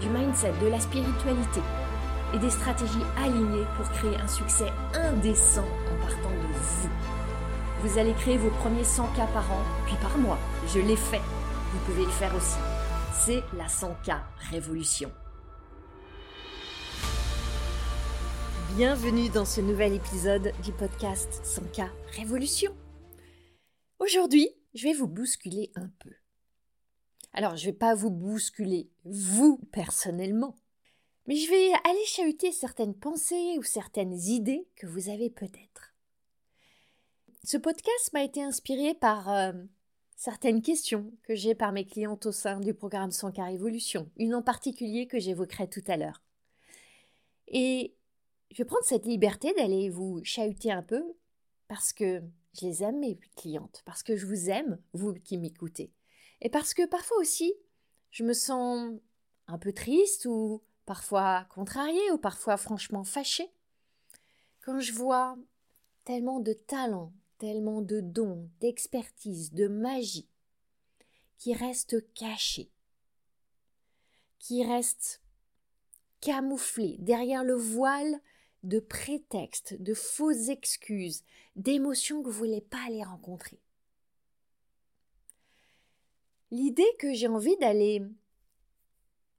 du 0.00 0.08
mindset, 0.08 0.52
de 0.62 0.68
la 0.68 0.80
spiritualité 0.80 1.60
et 2.34 2.38
des 2.38 2.50
stratégies 2.50 3.04
alignées 3.16 3.66
pour 3.76 3.88
créer 3.90 4.16
un 4.16 4.28
succès 4.28 4.70
indécent 4.94 5.64
en 5.64 6.00
partant 6.00 6.30
de 6.30 6.52
vous. 6.52 6.88
Vous 7.82 7.98
allez 7.98 8.14
créer 8.14 8.36
vos 8.36 8.50
premiers 8.50 8.84
100 8.84 9.06
k 9.08 9.16
par 9.32 9.50
an, 9.52 9.62
puis 9.86 9.96
par 10.02 10.16
mois. 10.18 10.38
Je 10.74 10.80
l'ai 10.80 10.96
fait. 10.96 11.20
Vous 11.72 11.78
pouvez 11.86 12.04
le 12.04 12.10
faire 12.10 12.34
aussi. 12.34 12.58
C'est 13.12 13.42
la 13.56 13.66
100K 13.66 14.18
Révolution. 14.50 15.10
Bienvenue 18.76 19.28
dans 19.30 19.44
ce 19.44 19.60
nouvel 19.60 19.94
épisode 19.94 20.52
du 20.62 20.72
podcast 20.72 21.42
100K 21.44 21.88
Révolution. 22.16 22.74
Aujourd'hui, 23.98 24.48
je 24.74 24.84
vais 24.84 24.94
vous 24.94 25.08
bousculer 25.08 25.70
un 25.76 25.88
peu. 25.98 26.10
Alors, 27.36 27.54
je 27.54 27.66
ne 27.66 27.70
vais 27.70 27.76
pas 27.76 27.94
vous 27.94 28.10
bousculer, 28.10 28.88
vous 29.04 29.58
personnellement, 29.70 30.56
mais 31.26 31.36
je 31.36 31.50
vais 31.50 31.70
aller 31.84 32.04
chahuter 32.06 32.50
certaines 32.50 32.94
pensées 32.94 33.58
ou 33.58 33.62
certaines 33.62 34.14
idées 34.14 34.66
que 34.74 34.86
vous 34.86 35.10
avez 35.10 35.28
peut-être. 35.28 35.94
Ce 37.44 37.58
podcast 37.58 38.10
m'a 38.14 38.24
été 38.24 38.42
inspiré 38.42 38.94
par 38.94 39.30
euh, 39.30 39.52
certaines 40.16 40.62
questions 40.62 41.12
que 41.24 41.34
j'ai 41.34 41.54
par 41.54 41.72
mes 41.72 41.84
clientes 41.84 42.24
au 42.24 42.32
sein 42.32 42.58
du 42.58 42.72
programme 42.72 43.10
100K 43.10 43.44
Révolution, 43.44 44.10
une 44.16 44.34
en 44.34 44.42
particulier 44.42 45.06
que 45.06 45.20
j'évoquerai 45.20 45.68
tout 45.68 45.84
à 45.88 45.98
l'heure. 45.98 46.22
Et 47.48 47.94
je 48.50 48.56
vais 48.56 48.64
prendre 48.64 48.86
cette 48.86 49.04
liberté 49.04 49.52
d'aller 49.58 49.90
vous 49.90 50.24
chahuter 50.24 50.72
un 50.72 50.82
peu 50.82 51.04
parce 51.68 51.92
que 51.92 52.22
je 52.58 52.64
les 52.64 52.82
aime, 52.82 52.98
mes 52.98 53.18
clientes, 53.36 53.82
parce 53.84 54.02
que 54.02 54.16
je 54.16 54.24
vous 54.24 54.48
aime, 54.48 54.78
vous 54.94 55.12
qui 55.12 55.36
m'écoutez. 55.36 55.92
Et 56.40 56.50
parce 56.50 56.74
que 56.74 56.86
parfois 56.86 57.18
aussi, 57.18 57.54
je 58.10 58.24
me 58.24 58.32
sens 58.32 58.98
un 59.46 59.58
peu 59.58 59.72
triste 59.72 60.26
ou 60.26 60.62
parfois 60.84 61.46
contrariée 61.50 62.10
ou 62.12 62.18
parfois 62.18 62.56
franchement 62.56 63.04
fâchée 63.04 63.50
quand 64.66 64.80
je 64.80 64.92
vois 64.92 65.38
tellement 66.04 66.40
de 66.40 66.52
talents, 66.52 67.12
tellement 67.38 67.82
de 67.82 68.00
dons, 68.00 68.50
d'expertise, 68.60 69.52
de 69.52 69.68
magie 69.68 70.28
qui 71.38 71.54
restent 71.54 72.12
cachés, 72.14 72.72
qui 74.40 74.64
restent 74.64 75.22
camouflés 76.20 76.96
derrière 76.98 77.44
le 77.44 77.54
voile 77.54 78.20
de 78.64 78.80
prétextes, 78.80 79.80
de 79.80 79.94
fausses 79.94 80.48
excuses, 80.48 81.22
d'émotions 81.54 82.22
que 82.22 82.30
vous 82.30 82.44
ne 82.44 82.50
voulez 82.50 82.60
pas 82.60 82.88
les 82.90 83.04
rencontrer. 83.04 83.60
L'idée 86.50 86.96
que 86.98 87.12
j'ai 87.12 87.26
envie 87.26 87.56
d'aller 87.56 88.02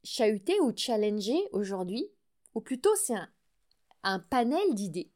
chahuter 0.03 0.59
ou 0.61 0.75
challenger 0.75 1.47
aujourd'hui, 1.51 2.09
ou 2.53 2.61
plutôt 2.61 2.95
c'est 2.95 3.15
un, 4.03 4.19
panel 4.29 4.73
d'idées 4.73 5.11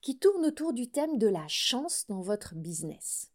qui 0.00 0.18
tourne 0.18 0.44
autour 0.44 0.72
du 0.72 0.90
thème 0.90 1.18
de 1.18 1.26
la 1.26 1.46
chance 1.48 2.06
dans 2.08 2.20
votre 2.20 2.54
business. 2.54 3.30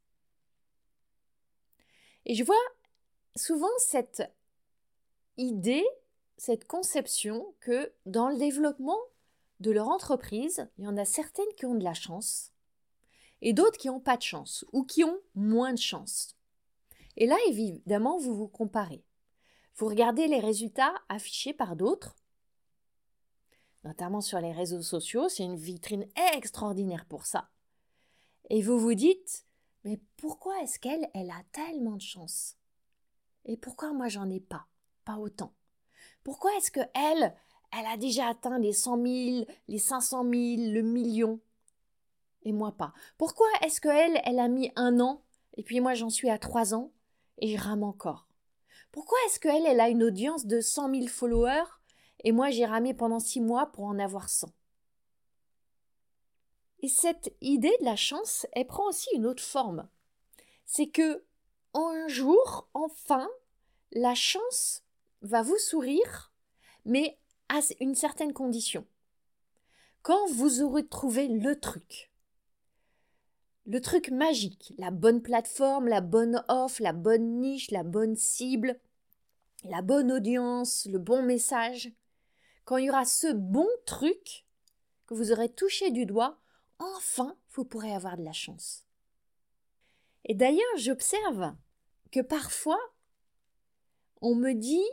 Et 2.25 2.35
je 2.35 2.44
vois 2.44 2.56
souvent 3.35 3.68
cette 3.79 4.22
idée, 5.38 5.85
cette 6.38 6.66
conception 6.66 7.56
que 7.59 7.91
dans 8.06 8.29
le 8.29 8.38
développement 8.38 9.00
de 9.59 9.72
leur 9.72 9.90
entreprise, 9.90 10.69
il 10.78 10.85
y 10.85 10.88
en 10.88 10.97
a 10.97 11.06
certaines 11.06 11.53
qui 11.58 11.66
ont 11.66 11.75
de 11.75 11.84
la 11.84 11.96
chance 11.96 12.52
et 13.41 13.53
d'autres 13.53 13.78
qui 13.78 13.88
n'ont 13.88 14.00
pas 14.00 14.18
de 14.18 14.22
chance 14.22 14.66
ou 14.72 14.84
qui 14.84 15.03
ont 15.03 15.19
moins 15.34 15.74
de 15.74 15.79
chance. 15.79 16.39
Et 17.19 17.28
là, 17.28 17.38
évidemment, 17.47 18.18
vous 18.18 18.34
vous 18.34 18.47
comparez. 18.47 19.06
Vous 19.75 19.88
regardez 19.88 20.28
les 20.28 20.40
résultats 20.40 20.96
affichés 21.09 21.53
par 21.53 21.75
d'autres, 21.75 22.16
notamment 23.84 24.22
sur 24.22 24.40
les 24.40 24.52
réseaux 24.52 24.81
sociaux, 24.81 25.29
c'est 25.29 25.44
une 25.44 25.56
vitrine 25.56 26.08
extraordinaire 26.34 27.06
pour 27.06 27.25
ça. 27.25 27.50
Et 28.50 28.62
vous 28.62 28.79
vous 28.79 28.94
dites, 28.94 29.46
mais 29.84 30.00
pourquoi 30.18 30.62
est-ce 30.62 30.79
qu'elle, 30.79 31.09
elle 31.13 31.29
a 31.29 31.44
tellement 31.52 31.96
de 31.96 32.02
chance? 32.02 32.58
Et 33.46 33.58
pourquoi 33.58 33.94
moi 33.94 34.08
j'en 34.08 34.29
ai 34.29 34.40
pas, 34.40 34.68
pas 35.06 35.18
autant. 35.18 35.53
Pourquoi 36.24 36.52
est-ce 36.58 36.72
que 36.72 36.81
elle, 36.94 37.35
elle 37.72 37.85
a 37.85 37.97
déjà 37.97 38.28
atteint 38.28 38.59
les 38.59 38.74
100 38.74 39.03
000, 39.03 39.46
les 39.68 39.78
500 39.78 40.24
000, 40.24 40.34
le 40.34 40.81
million? 40.81 41.40
Et 42.44 42.52
moi 42.52 42.72
pas. 42.72 42.94
Pourquoi 43.18 43.47
est-ce 43.62 43.81
que 43.81 43.90
elle, 43.90 44.22
elle 44.25 44.40
a 44.40 44.47
mis 44.47 44.72
un 44.75 45.00
an? 45.00 45.22
Et 45.56 45.63
puis 45.63 45.79
moi 45.79 45.94
j'en 45.94 46.09
suis 46.09 46.29
à 46.29 46.38
trois 46.38 46.74
ans? 46.74 46.91
Et 47.40 47.56
je 47.56 47.62
rame 47.62 47.84
encore. 47.84 48.28
Pourquoi 48.92 49.18
est-ce 49.26 49.40
qu'elle, 49.40 49.66
elle 49.66 49.80
a 49.80 49.90
une 49.90 50.04
audience 50.04 50.46
de 50.46 50.62
100 50.62 50.94
000 50.94 51.08
followers 51.08 51.66
et 52.24 52.32
moi 52.32 52.50
j'ai 52.50 52.66
ramé 52.66 52.94
pendant 52.94 53.20
six 53.20 53.42
mois 53.42 53.68
pour 53.68 53.86
en 53.86 54.00
avoir 54.00 54.30
100 54.30 54.50
Et 56.82 56.90
cette 56.90 57.34
idée 57.42 57.76
de 57.80 57.86
la 57.86 57.96
chance, 57.96 58.46
elle 58.54 58.68
prend 58.68 58.88
aussi 58.88 59.10
une 59.14 59.26
autre 59.26 59.44
forme. 59.44 59.88
C'est 60.66 60.88
que 60.88 61.24
un 61.74 62.08
jour, 62.08 62.68
enfin, 62.74 63.30
la 63.92 64.16
chance 64.16 64.84
va 65.22 65.42
vous 65.42 65.58
sourire, 65.58 66.32
mais 66.86 67.18
à 67.50 67.60
une 67.80 67.96
certaine 67.96 68.34
condition. 68.34 68.86
Quand 70.02 70.28
vous 70.28 70.62
aurez 70.62 70.88
trouvé 70.88 71.28
le 71.28 71.60
truc, 71.60 72.09
le 73.69 73.81
truc 73.81 74.09
magique, 74.09 74.74
la 74.80 74.90
bonne 74.90 75.22
plateforme, 75.22 75.88
la 75.88 76.02
bonne 76.02 76.44
offre, 76.47 76.81
la 76.81 76.91
bonne 76.91 77.40
niche, 77.40 77.69
la 77.69 77.84
bonne 77.84 78.16
cible, 78.16 78.80
la 79.63 79.84
bonne 79.84 80.12
audience, 80.12 80.88
le 80.91 80.97
bon 80.97 81.22
message. 81.22 81.91
Quand 82.66 82.78
il 82.78 82.85
y 82.85 82.90
aura 82.90 83.06
ce 83.06 83.31
bon 83.31 83.68
truc 83.85 84.47
que 85.06 85.13
vous 85.13 85.31
aurez 85.31 85.50
touché 85.50 85.91
du 85.91 86.08
doigt, 86.08 86.40
enfin 86.79 87.38
vous 87.52 87.63
pourrez 87.63 87.94
avoir 87.94 88.18
de 88.18 88.24
la 88.24 88.34
chance. 88.34 88.85
Et 90.25 90.34
d'ailleurs, 90.34 90.78
j'observe 90.78 91.53
que 92.12 92.22
parfois, 92.22 92.79
on 94.22 94.34
me 94.34 94.53
dit, 94.53 94.85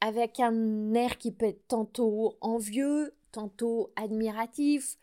avec 0.00 0.38
un 0.38 0.94
air 0.94 1.18
qui 1.18 1.32
peut 1.32 1.46
être 1.46 1.66
tantôt 1.66 2.38
envieux, 2.40 3.12
tantôt 3.32 3.92
admiratif, 3.96 4.96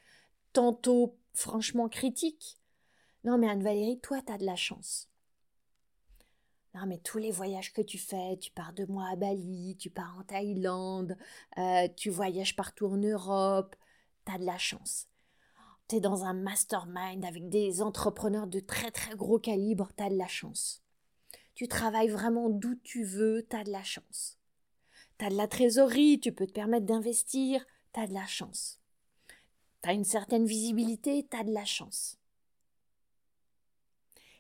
tantôt 0.54 1.18
franchement 1.34 1.90
critique, 1.90 2.58
non, 3.28 3.38
mais 3.38 3.50
Anne-Valérie, 3.50 4.00
toi, 4.00 4.22
tu 4.22 4.32
as 4.32 4.38
de 4.38 4.46
la 4.46 4.56
chance. 4.56 5.10
Non, 6.74 6.86
mais 6.86 6.98
tous 7.00 7.18
les 7.18 7.32
voyages 7.32 7.74
que 7.74 7.82
tu 7.82 7.98
fais, 7.98 8.38
tu 8.38 8.52
pars 8.52 8.72
deux 8.72 8.86
mois 8.86 9.10
à 9.10 9.18
Bali, 9.18 9.76
tu 9.78 9.90
pars 9.90 10.16
en 10.18 10.24
Thaïlande, 10.24 11.18
euh, 11.58 11.90
tu 11.98 12.10
voyages 12.10 12.56
partout 12.56 12.86
en 12.86 12.96
Europe, 12.96 13.76
tu 14.26 14.32
as 14.32 14.38
de 14.38 14.46
la 14.46 14.58
chance. 14.58 15.10
Tu 15.90 15.98
es 15.98 16.00
dans 16.00 16.24
un 16.24 16.34
mastermind 16.34 17.26
avec 17.26 17.50
des 17.50 17.82
entrepreneurs 17.82 18.48
de 18.48 18.62
très 18.62 18.92
très 18.92 19.14
gros 19.18 19.40
calibre, 19.40 19.90
tu 19.98 20.04
as 20.06 20.10
de 20.10 20.18
la 20.18 20.28
chance. 20.30 20.82
Tu 21.54 21.68
travailles 21.68 22.08
vraiment 22.08 22.50
d'où 22.50 22.76
tu 22.76 23.04
veux, 23.04 23.46
tu 23.50 23.58
as 23.58 23.66
de 23.66 23.72
la 23.72 23.84
chance. 23.84 24.40
Tu 25.18 25.26
as 25.26 25.30
de 25.30 25.36
la 25.36 25.50
trésorerie, 25.50 26.22
tu 26.22 26.32
peux 26.32 26.48
te 26.48 26.54
permettre 26.54 26.86
d'investir, 26.86 27.66
tu 27.94 28.00
as 28.00 28.08
de 28.08 28.14
la 28.14 28.26
chance. 28.26 28.80
Tu 29.84 29.90
as 29.90 29.94
une 29.94 30.06
certaine 30.06 30.46
visibilité, 30.46 31.28
tu 31.30 31.38
as 31.38 31.44
de 31.44 31.52
la 31.52 31.66
chance. 31.66 32.18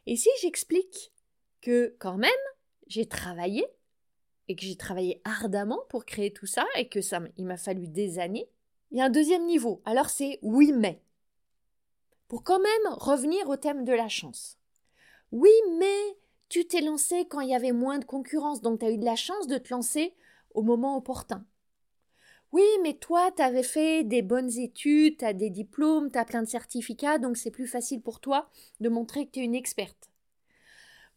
Et 0.07 0.15
si 0.15 0.29
j'explique 0.41 1.11
que 1.61 1.93
quand 1.99 2.17
même, 2.17 2.31
j'ai 2.87 3.05
travaillé 3.05 3.67
et 4.47 4.55
que 4.55 4.63
j'ai 4.63 4.77
travaillé 4.77 5.21
ardemment 5.25 5.81
pour 5.89 6.05
créer 6.05 6.31
tout 6.31 6.45
ça 6.45 6.65
et 6.77 6.87
que 6.87 7.01
ça 7.01 7.19
il 7.35 7.45
m'a 7.45 7.57
fallu 7.57 7.89
des 7.89 8.17
années, 8.17 8.49
il 8.91 8.97
y 8.97 9.01
a 9.01 9.05
un 9.05 9.09
deuxième 9.09 9.45
niveau. 9.45 9.81
Alors 9.83 10.09
c'est 10.09 10.39
oui 10.41 10.71
mais. 10.71 11.03
Pour 12.29 12.45
quand 12.45 12.59
même 12.59 12.93
revenir 12.93 13.49
au 13.49 13.57
thème 13.57 13.83
de 13.83 13.91
la 13.91 14.07
chance. 14.07 14.57
Oui 15.31 15.51
mais 15.77 16.17
tu 16.47 16.65
t'es 16.65 16.79
lancé 16.79 17.27
quand 17.27 17.41
il 17.41 17.49
y 17.49 17.55
avait 17.55 17.73
moins 17.73 17.99
de 17.99 18.05
concurrence, 18.05 18.61
donc 18.61 18.79
tu 18.79 18.85
as 18.85 18.91
eu 18.91 18.97
de 18.97 19.03
la 19.03 19.17
chance 19.17 19.47
de 19.47 19.57
te 19.57 19.73
lancer 19.73 20.15
au 20.51 20.61
moment 20.61 20.95
opportun. 20.95 21.45
Oui, 22.51 22.63
mais 22.81 22.93
toi, 22.93 23.31
tu 23.35 23.41
avais 23.41 23.63
fait 23.63 24.03
des 24.03 24.21
bonnes 24.21 24.57
études, 24.57 25.17
tu 25.17 25.25
as 25.25 25.33
des 25.33 25.49
diplômes, 25.49 26.11
tu 26.11 26.17
as 26.17 26.25
plein 26.25 26.43
de 26.43 26.47
certificats, 26.47 27.17
donc 27.17 27.37
c'est 27.37 27.51
plus 27.51 27.67
facile 27.67 28.01
pour 28.01 28.19
toi 28.19 28.49
de 28.79 28.89
montrer 28.89 29.25
que 29.25 29.31
tu 29.31 29.39
es 29.39 29.43
une 29.43 29.55
experte. 29.55 30.09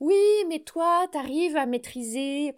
Oui, 0.00 0.16
mais 0.48 0.60
toi, 0.60 1.06
tu 1.12 1.18
arrives 1.18 1.56
à 1.56 1.66
maîtriser 1.66 2.54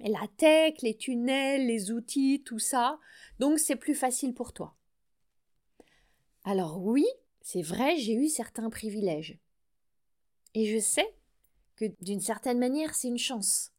la 0.00 0.26
tech, 0.36 0.74
les 0.82 0.96
tunnels, 0.96 1.66
les 1.66 1.90
outils, 1.90 2.42
tout 2.44 2.58
ça. 2.58 2.98
Donc 3.38 3.58
c'est 3.58 3.76
plus 3.76 3.94
facile 3.94 4.34
pour 4.34 4.52
toi. 4.52 4.76
Alors 6.44 6.80
oui, 6.80 7.06
c'est 7.40 7.62
vrai, 7.62 7.96
j'ai 7.96 8.14
eu 8.14 8.28
certains 8.28 8.70
privilèges. 8.70 9.38
Et 10.54 10.66
je 10.66 10.78
sais 10.78 11.14
que 11.76 11.86
d'une 12.00 12.20
certaine 12.20 12.58
manière, 12.58 12.94
c'est 12.94 13.08
une 13.08 13.18
chance. 13.18 13.72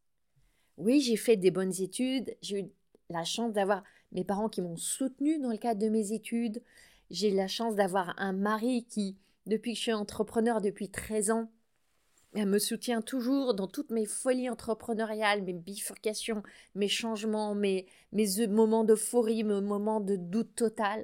Oui, 0.77 1.01
j'ai 1.01 1.17
fait 1.17 1.35
des 1.35 1.51
bonnes 1.51 1.73
études, 1.81 2.35
j'ai 2.41 2.61
eu 2.61 2.69
la 3.09 3.23
chance 3.23 3.53
d'avoir 3.53 3.83
mes 4.11 4.23
parents 4.23 4.49
qui 4.49 4.61
m'ont 4.61 4.77
soutenu 4.77 5.39
dans 5.39 5.49
le 5.49 5.57
cadre 5.57 5.81
de 5.81 5.89
mes 5.89 6.11
études, 6.13 6.61
j'ai 7.11 7.31
la 7.31 7.47
chance 7.47 7.75
d'avoir 7.75 8.13
un 8.17 8.33
mari 8.33 8.85
qui, 8.89 9.17
depuis 9.45 9.73
que 9.73 9.77
je 9.77 9.83
suis 9.83 9.93
entrepreneur 9.93 10.61
depuis 10.61 10.89
13 10.89 11.31
ans, 11.31 11.49
elle 12.33 12.45
me 12.45 12.59
soutient 12.59 13.01
toujours 13.01 13.55
dans 13.55 13.67
toutes 13.67 13.89
mes 13.89 14.05
folies 14.05 14.49
entrepreneuriales, 14.49 15.41
mes 15.41 15.53
bifurcations, 15.53 16.43
mes 16.75 16.87
changements, 16.87 17.55
mes, 17.55 17.87
mes 18.11 18.47
moments 18.47 18.83
d'euphorie, 18.83 19.43
mes 19.43 19.61
moments 19.61 19.99
de 19.99 20.15
doute 20.15 20.53
total. 20.55 21.03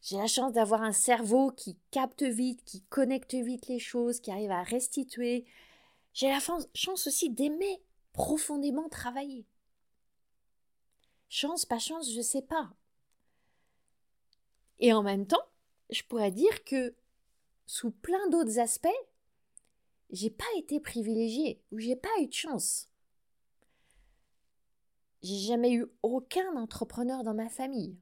J'ai 0.00 0.16
la 0.16 0.26
chance 0.26 0.52
d'avoir 0.52 0.82
un 0.82 0.92
cerveau 0.92 1.50
qui 1.50 1.78
capte 1.90 2.22
vite, 2.22 2.64
qui 2.64 2.82
connecte 2.82 3.34
vite 3.34 3.68
les 3.68 3.78
choses, 3.78 4.20
qui 4.20 4.30
arrive 4.30 4.50
à 4.50 4.62
restituer. 4.62 5.44
J'ai 6.14 6.28
la 6.28 6.40
chance 6.74 7.06
aussi 7.06 7.30
d'aimer 7.30 7.82
profondément 8.12 8.88
travailler. 8.88 9.46
Chance, 11.36 11.66
pas 11.66 11.80
chance, 11.80 12.12
je 12.12 12.20
sais 12.20 12.42
pas. 12.42 12.72
Et 14.78 14.92
en 14.92 15.02
même 15.02 15.26
temps, 15.26 15.44
je 15.90 16.04
pourrais 16.04 16.30
dire 16.30 16.62
que 16.62 16.94
sous 17.66 17.90
plein 17.90 18.28
d'autres 18.28 18.60
aspects, 18.60 18.86
j'ai 20.10 20.30
pas 20.30 20.44
été 20.56 20.78
privilégiée 20.78 21.60
ou 21.72 21.80
j'ai 21.80 21.96
pas 21.96 22.08
eu 22.20 22.28
de 22.28 22.32
chance. 22.32 22.88
J'ai 25.24 25.38
jamais 25.38 25.72
eu 25.72 25.86
aucun 26.04 26.54
entrepreneur 26.56 27.24
dans 27.24 27.34
ma 27.34 27.48
famille. 27.48 27.98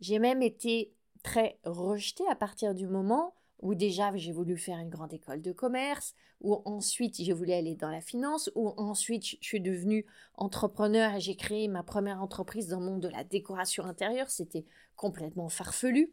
J'ai 0.00 0.18
même 0.18 0.40
été 0.40 0.96
très 1.22 1.60
rejetée 1.64 2.26
à 2.30 2.34
partir 2.34 2.74
du 2.74 2.86
moment 2.86 3.36
où 3.64 3.74
déjà 3.74 4.14
j'ai 4.14 4.30
voulu 4.30 4.58
faire 4.58 4.78
une 4.78 4.90
grande 4.90 5.14
école 5.14 5.40
de 5.40 5.50
commerce, 5.50 6.14
ou 6.42 6.60
ensuite 6.66 7.16
j'ai 7.16 7.32
voulu 7.32 7.52
aller 7.52 7.74
dans 7.74 7.88
la 7.88 8.02
finance, 8.02 8.50
ou 8.54 8.68
ensuite 8.76 9.24
je 9.24 9.36
suis 9.40 9.60
devenue 9.60 10.04
entrepreneur 10.34 11.14
et 11.14 11.20
j'ai 11.20 11.34
créé 11.34 11.66
ma 11.66 11.82
première 11.82 12.22
entreprise 12.22 12.68
dans 12.68 12.78
le 12.78 12.84
monde 12.84 13.00
de 13.00 13.08
la 13.08 13.24
décoration 13.24 13.84
intérieure. 13.84 14.28
C'était 14.28 14.66
complètement 14.96 15.48
farfelu. 15.48 16.12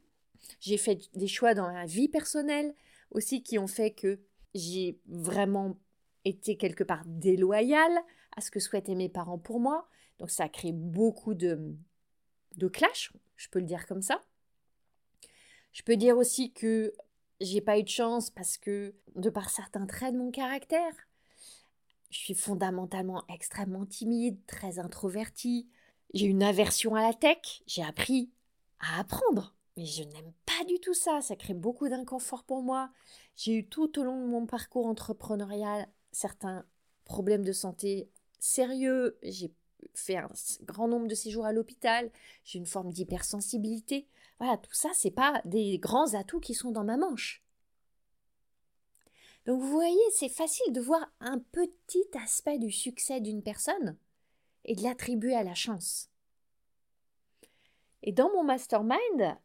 J'ai 0.61 0.77
fait 0.77 1.09
des 1.13 1.27
choix 1.27 1.53
dans 1.53 1.69
ma 1.69 1.85
vie 1.85 2.07
personnelle 2.07 2.73
aussi 3.11 3.43
qui 3.43 3.59
ont 3.59 3.67
fait 3.67 3.91
que 3.91 4.21
j'ai 4.55 4.97
vraiment 5.07 5.77
été 6.23 6.55
quelque 6.55 6.85
part 6.85 7.03
déloyale 7.05 7.99
à 8.37 8.39
ce 8.39 8.49
que 8.49 8.61
souhaitaient 8.61 8.95
mes 8.95 9.09
parents 9.09 9.37
pour 9.37 9.59
moi. 9.59 9.89
Donc 10.19 10.29
ça 10.29 10.45
a 10.45 10.49
créé 10.49 10.71
beaucoup 10.71 11.33
de, 11.33 11.75
de 12.55 12.67
clash, 12.69 13.11
je 13.35 13.49
peux 13.49 13.59
le 13.59 13.65
dire 13.65 13.85
comme 13.87 14.01
ça. 14.01 14.23
Je 15.73 15.83
peux 15.83 15.97
dire 15.97 16.17
aussi 16.17 16.53
que 16.53 16.93
j'ai 17.41 17.61
pas 17.61 17.79
eu 17.79 17.83
de 17.83 17.89
chance 17.89 18.29
parce 18.29 18.57
que, 18.57 18.93
de 19.15 19.29
par 19.29 19.49
certains 19.49 19.85
traits 19.85 20.13
de 20.13 20.19
mon 20.19 20.31
caractère, 20.31 20.93
je 22.09 22.17
suis 22.17 22.35
fondamentalement 22.35 23.23
extrêmement 23.33 23.85
timide, 23.85 24.37
très 24.45 24.79
introvertie. 24.79 25.67
J'ai 26.13 26.27
une 26.27 26.43
aversion 26.43 26.95
à 26.95 27.01
la 27.01 27.13
tech. 27.13 27.63
J'ai 27.67 27.83
appris 27.83 28.31
à 28.79 28.99
apprendre. 28.99 29.55
Mais 29.77 29.85
je 29.85 30.03
n'aime 30.03 30.33
pas 30.45 30.65
du 30.65 30.79
tout 30.79 30.93
ça. 30.93 31.21
Ça 31.21 31.35
crée 31.35 31.53
beaucoup 31.53 31.87
d'inconfort 31.87 32.43
pour 32.43 32.61
moi. 32.61 32.91
J'ai 33.37 33.55
eu 33.55 33.67
tout 33.67 33.97
au 33.99 34.03
long 34.03 34.21
de 34.21 34.27
mon 34.27 34.45
parcours 34.45 34.85
entrepreneurial 34.85 35.87
certains 36.11 36.65
problèmes 37.05 37.45
de 37.45 37.53
santé 37.53 38.09
sérieux. 38.39 39.17
J'ai 39.23 39.53
fait 39.95 40.17
un 40.17 40.27
grand 40.63 40.89
nombre 40.89 41.07
de 41.07 41.15
séjours 41.15 41.45
à 41.45 41.53
l'hôpital. 41.53 42.11
J'ai 42.43 42.59
une 42.59 42.65
forme 42.65 42.91
d'hypersensibilité. 42.91 44.07
Tout 44.41 44.73
ça, 44.73 44.89
c'est 44.93 45.11
pas 45.11 45.41
des 45.45 45.77
grands 45.77 46.15
atouts 46.15 46.39
qui 46.39 46.55
sont 46.55 46.71
dans 46.71 46.83
ma 46.83 46.97
manche. 46.97 47.43
Donc 49.45 49.61
vous 49.61 49.69
voyez, 49.69 50.01
c'est 50.11 50.29
facile 50.29 50.73
de 50.73 50.81
voir 50.81 51.11
un 51.19 51.39
petit 51.39 52.07
aspect 52.23 52.57
du 52.57 52.71
succès 52.71 53.21
d'une 53.21 53.43
personne 53.43 53.97
et 54.65 54.75
de 54.75 54.83
l'attribuer 54.83 55.35
à 55.35 55.43
la 55.43 55.53
chance. 55.53 56.09
Et 58.03 58.11
dans 58.11 58.31
mon 58.31 58.43
mastermind, 58.43 59.37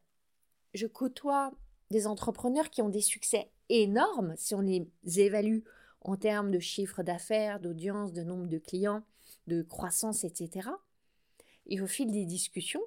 je 0.73 0.87
côtoie 0.87 1.53
des 1.91 2.07
entrepreneurs 2.07 2.71
qui 2.71 2.81
ont 2.81 2.89
des 2.89 3.03
succès 3.03 3.51
énormes 3.69 4.35
si 4.37 4.55
on 4.55 4.61
les 4.61 4.89
évalue 5.05 5.61
en 6.01 6.17
termes 6.17 6.51
de 6.51 6.59
chiffre 6.59 7.03
d'affaires, 7.03 7.61
d'audience, 7.61 8.13
de 8.13 8.23
nombre 8.23 8.47
de 8.47 8.59
clients, 8.59 9.03
de 9.47 9.63
croissance, 9.63 10.25
etc. 10.25 10.71
Et 11.67 11.81
au 11.81 11.87
fil 11.87 12.11
des 12.11 12.25
discussions, 12.25 12.83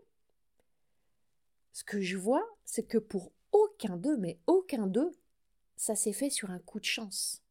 ce 1.79 1.85
que 1.85 2.01
je 2.01 2.17
vois, 2.17 2.45
c'est 2.65 2.83
que 2.83 2.97
pour 2.97 3.31
aucun 3.53 3.95
d'eux, 3.95 4.17
mais 4.17 4.37
aucun 4.47 4.85
d'eux, 4.85 5.13
ça 5.77 5.95
s'est 5.95 6.11
fait 6.11 6.29
sur 6.29 6.51
un 6.51 6.59
coup 6.59 6.81
de 6.81 6.85
chance. 6.85 7.41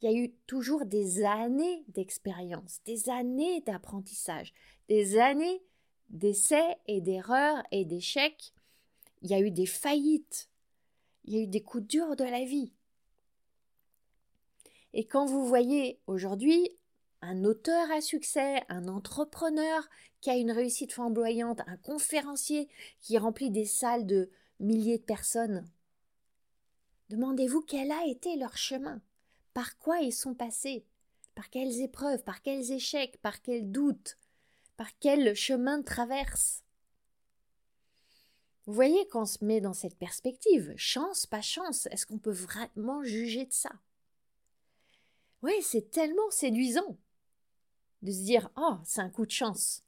Il 0.00 0.08
y 0.08 0.14
a 0.14 0.16
eu 0.16 0.30
toujours 0.46 0.84
des 0.84 1.24
années 1.24 1.82
d'expérience, 1.88 2.80
des 2.84 3.08
années 3.08 3.62
d'apprentissage, 3.62 4.54
des 4.88 5.18
années 5.18 5.60
d'essais 6.10 6.78
et 6.86 7.00
d'erreurs 7.00 7.64
et 7.72 7.84
d'échecs. 7.84 8.54
Il 9.22 9.30
y 9.30 9.34
a 9.34 9.40
eu 9.40 9.50
des 9.50 9.66
faillites, 9.66 10.48
il 11.24 11.34
y 11.34 11.38
a 11.40 11.42
eu 11.42 11.48
des 11.48 11.62
coups 11.62 11.84
durs 11.84 12.14
de 12.14 12.22
la 12.22 12.44
vie. 12.44 12.72
Et 14.92 15.04
quand 15.04 15.26
vous 15.26 15.48
voyez 15.48 15.98
aujourd'hui 16.06 16.70
un 17.20 17.44
auteur 17.44 17.90
à 17.90 18.00
succès, 18.00 18.62
un 18.68 18.88
entrepreneur 18.88 19.88
qui 20.20 20.30
a 20.30 20.36
une 20.36 20.50
réussite 20.50 20.92
flamboyante, 20.92 21.60
un 21.66 21.76
conférencier 21.76 22.68
qui 23.00 23.18
remplit 23.18 23.50
des 23.50 23.64
salles 23.64 24.06
de 24.06 24.30
milliers 24.60 24.98
de 24.98 25.04
personnes, 25.04 25.68
demandez-vous 27.10 27.62
quel 27.62 27.90
a 27.92 28.06
été 28.06 28.36
leur 28.36 28.56
chemin, 28.56 29.00
par 29.54 29.78
quoi 29.78 30.00
ils 30.00 30.12
sont 30.12 30.34
passés, 30.34 30.84
par 31.34 31.50
quelles 31.50 31.80
épreuves, 31.80 32.22
par 32.24 32.42
quels 32.42 32.72
échecs, 32.72 33.18
par 33.22 33.40
quels 33.42 33.70
doutes, 33.70 34.18
par 34.76 34.88
quel 34.98 35.34
chemin 35.34 35.78
de 35.78 35.84
traverse? 35.84 36.64
Vous 38.66 38.74
voyez 38.74 39.08
qu'on 39.08 39.24
se 39.24 39.44
met 39.44 39.60
dans 39.60 39.72
cette 39.72 39.96
perspective, 39.96 40.74
chance, 40.76 41.26
pas 41.26 41.40
chance, 41.40 41.86
est-ce 41.86 42.06
qu'on 42.06 42.18
peut 42.18 42.30
vraiment 42.30 43.02
juger 43.02 43.46
de 43.46 43.52
ça? 43.52 43.72
Oui, 45.42 45.52
c'est 45.62 45.90
tellement 45.90 46.30
séduisant 46.30 46.98
de 48.02 48.12
se 48.12 48.22
dire 48.22 48.50
oh 48.56 48.76
c'est 48.84 49.00
un 49.00 49.10
coup 49.10 49.26
de 49.26 49.30
chance. 49.30 49.82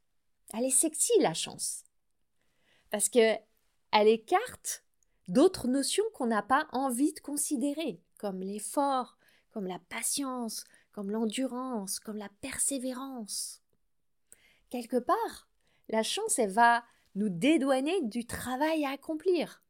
Elle 0.53 0.65
est 0.65 0.71
sexy 0.71 1.13
la 1.21 1.35
chance 1.35 1.85
parce 2.91 3.09
que 3.09 3.37
elle 3.93 4.09
écarte 4.09 4.85
d'autres 5.29 5.69
notions 5.69 6.05
qu'on 6.15 6.27
n'a 6.27 6.43
pas 6.43 6.69
envie 6.73 7.13
de 7.13 7.21
considérer 7.21 8.01
comme 8.19 8.41
l'effort, 8.41 9.17
comme 9.51 9.67
la 9.67 9.79
patience, 9.79 10.65
comme 10.93 11.11
l'endurance, 11.11 11.99
comme 11.99 12.17
la 12.17 12.29
persévérance. 12.41 13.63
Quelque 14.69 14.99
part, 14.99 15.49
la 15.89 16.03
chance 16.03 16.39
elle 16.39 16.51
va 16.51 16.85
nous 17.15 17.29
dédouaner 17.29 18.03
du 18.03 18.27
travail 18.27 18.85
à 18.85 18.91
accomplir. 18.91 19.63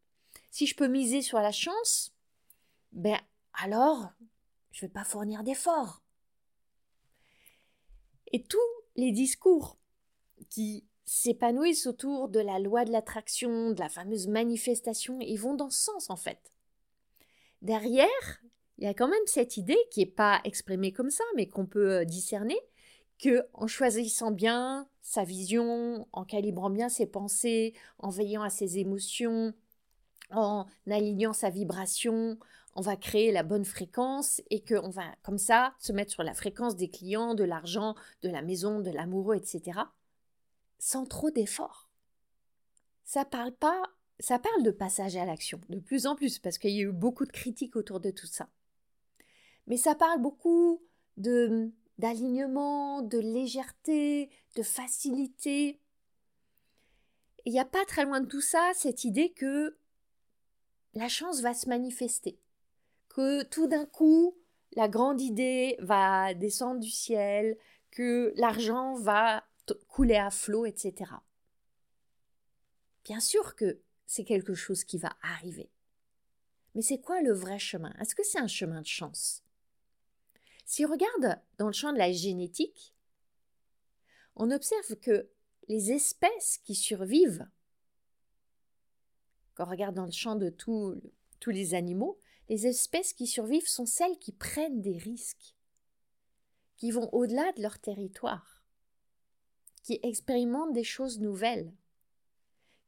Si 0.51 0.67
je 0.67 0.77
peux 0.77 0.89
miser 0.89 1.23
sur 1.23 1.39
la 1.39 1.53
chance, 1.53 2.13
ben 2.93 3.19
alors 3.55 4.11
je 4.73 4.85
ne 4.85 4.89
vais 4.89 4.93
pas 4.93 5.05
fournir 5.05 5.43
d'efforts. 5.43 6.03
Et 8.33 8.43
tous 8.43 8.59
les 8.97 9.13
discours 9.13 9.77
qui 10.49 10.85
s'épanouissent 11.05 11.87
autour 11.87 12.29
de 12.29 12.41
la 12.41 12.59
loi 12.59 12.85
de 12.85 12.93
l'attraction, 12.93 13.73
de 13.73 13.81
la 13.81 13.89
fameuse 13.89 14.29
manifestation, 14.29 15.19
ils 15.21 15.39
vont 15.39 15.55
dans 15.55 15.71
ce 15.71 15.81
sens 15.81 16.11
en 16.11 16.17
fait. 16.17 16.53
Derrière, 17.63 18.43
il 18.79 18.85
y 18.85 18.87
a 18.87 18.95
quand 18.95 19.09
même 19.09 19.19
cette 19.27 19.57
idée 19.57 19.79
qui 19.91 20.01
n'est 20.01 20.07
pas 20.07 20.41
exprimée 20.45 20.93
comme 20.93 21.11
ça, 21.11 21.25
mais 21.37 21.47
qu'on 21.47 21.67
peut 21.67 21.99
euh, 21.99 22.05
discerner, 22.05 22.59
que 23.19 23.45
en 23.53 23.67
choisissant 23.67 24.31
bien 24.31 24.89
sa 25.03 25.25
vision, 25.25 26.07
en 26.13 26.25
calibrant 26.25 26.71
bien 26.71 26.89
ses 26.89 27.07
pensées, 27.07 27.75
en 27.99 28.09
veillant 28.09 28.43
à 28.43 28.49
ses 28.49 28.79
émotions, 28.79 29.53
en 30.33 30.67
alignant 30.87 31.33
sa 31.33 31.51
vibration, 31.51 32.39
on 32.75 32.81
va 32.81 32.97
créer 32.97 33.33
la 33.33 33.43
bonne 33.43 33.65
fréquence 33.65 34.41
et 34.51 34.63
qu'on 34.63 34.91
va 34.91 35.05
comme 35.23 35.39
ça 35.39 35.75
se 35.79 35.93
mettre 35.93 36.13
sur 36.13 36.23
la 36.23 36.35
fréquence 36.35 36.77
des 36.77 36.89
clients, 36.89 37.35
de 37.35 37.45
l'argent, 37.45 37.95
de 38.23 38.29
la 38.29 38.43
maison, 38.43 38.81
de 38.81 38.91
l'amoureux, 38.91 39.37
etc. 39.37 39.81
sans 40.79 41.05
trop 41.05 41.31
d'efforts. 41.31 41.89
Ça 43.05 43.25
parle 43.25 43.53
pas, 43.53 43.83
ça 44.21 44.39
parle 44.39 44.63
de 44.63 44.71
passage 44.71 45.17
à 45.17 45.25
l'action, 45.25 45.61
de 45.69 45.81
plus 45.81 46.07
en 46.07 46.15
plus, 46.15 46.39
parce 46.39 46.59
qu'il 46.59 46.71
y 46.71 46.81
a 46.81 46.85
eu 46.85 46.93
beaucoup 46.93 47.25
de 47.25 47.33
critiques 47.33 47.77
autour 47.77 47.99
de 48.01 48.11
tout 48.11 48.27
ça. 48.27 48.49
Mais 49.67 49.77
ça 49.77 49.95
parle 49.95 50.21
beaucoup 50.21 50.83
de 51.17 51.73
d'alignement, 51.99 53.03
de 53.03 53.19
légèreté, 53.19 54.31
de 54.57 54.63
facilité. 54.63 55.79
Il 57.45 57.53
n'y 57.53 57.61
a 57.61 57.67
pas 57.67 57.85
très 57.85 58.07
loin 58.07 58.23
de 58.23 58.27
tout 58.27 58.41
ça 58.41 58.71
cette 58.75 59.05
idée 59.05 59.33
que 59.33 59.77
la 60.95 61.09
chance 61.09 61.41
va 61.41 61.55
se 61.55 61.69
manifester 61.69 62.39
que 63.11 63.43
tout 63.43 63.67
d'un 63.67 63.87
coup, 63.87 64.37
la 64.73 64.89
grande 64.89 65.21
idée 65.21 65.77
va 65.81 66.33
descendre 66.35 66.81
du 66.81 66.91
ciel, 66.91 67.59
que 67.91 68.33
l'argent 68.37 68.95
va 68.95 69.45
couler 69.89 70.17
à 70.17 70.31
flot, 70.31 70.65
etc. 70.65 71.13
Bien 73.05 73.21
sûr 73.21 73.57
que 73.57 73.81
c'est 74.07 74.25
quelque 74.25 74.55
chose 74.55 74.85
qui 74.85 74.99
va 74.99 75.17
arriver. 75.23 75.71
Mais 76.75 76.83
c'est 76.83 77.01
quoi 77.01 77.21
le 77.21 77.33
vrai 77.33 77.59
chemin? 77.59 77.93
Est-ce 78.01 78.15
que 78.15 78.25
c'est 78.25 78.39
un 78.39 78.47
chemin 78.47 78.81
de 78.81 78.87
chance? 78.87 79.45
Si 80.65 80.87
on 80.87 80.91
regarde 80.91 81.41
dans 81.59 81.67
le 81.67 81.73
champ 81.73 81.93
de 81.93 81.99
la 81.99 82.13
génétique, 82.13 82.95
on 84.37 84.53
observe 84.53 84.97
que 84.97 85.29
les 85.69 85.93
espèces 85.93 86.59
qui 86.59 86.77
survivent, 86.77 87.49
regarde 89.65 89.95
dans 89.95 90.07
le 90.07 90.11
champ 90.11 90.37
de 90.37 90.51
tous 90.51 91.01
les 91.47 91.75
animaux, 91.75 92.19
les 92.49 92.67
espèces 92.67 93.13
qui 93.13 93.27
survivent 93.27 93.69
sont 93.69 93.87
celles 93.87 94.19
qui 94.19 94.33
prennent 94.33 94.81
des 94.81 94.97
risques, 94.97 95.55
qui 96.77 96.91
vont 96.91 97.09
au-delà 97.13 97.53
de 97.53 97.63
leur 97.63 97.79
territoire, 97.79 98.65
qui 99.83 100.01
expérimentent 100.03 100.73
des 100.73 100.85
choses 100.85 101.21
nouvelles, 101.21 101.73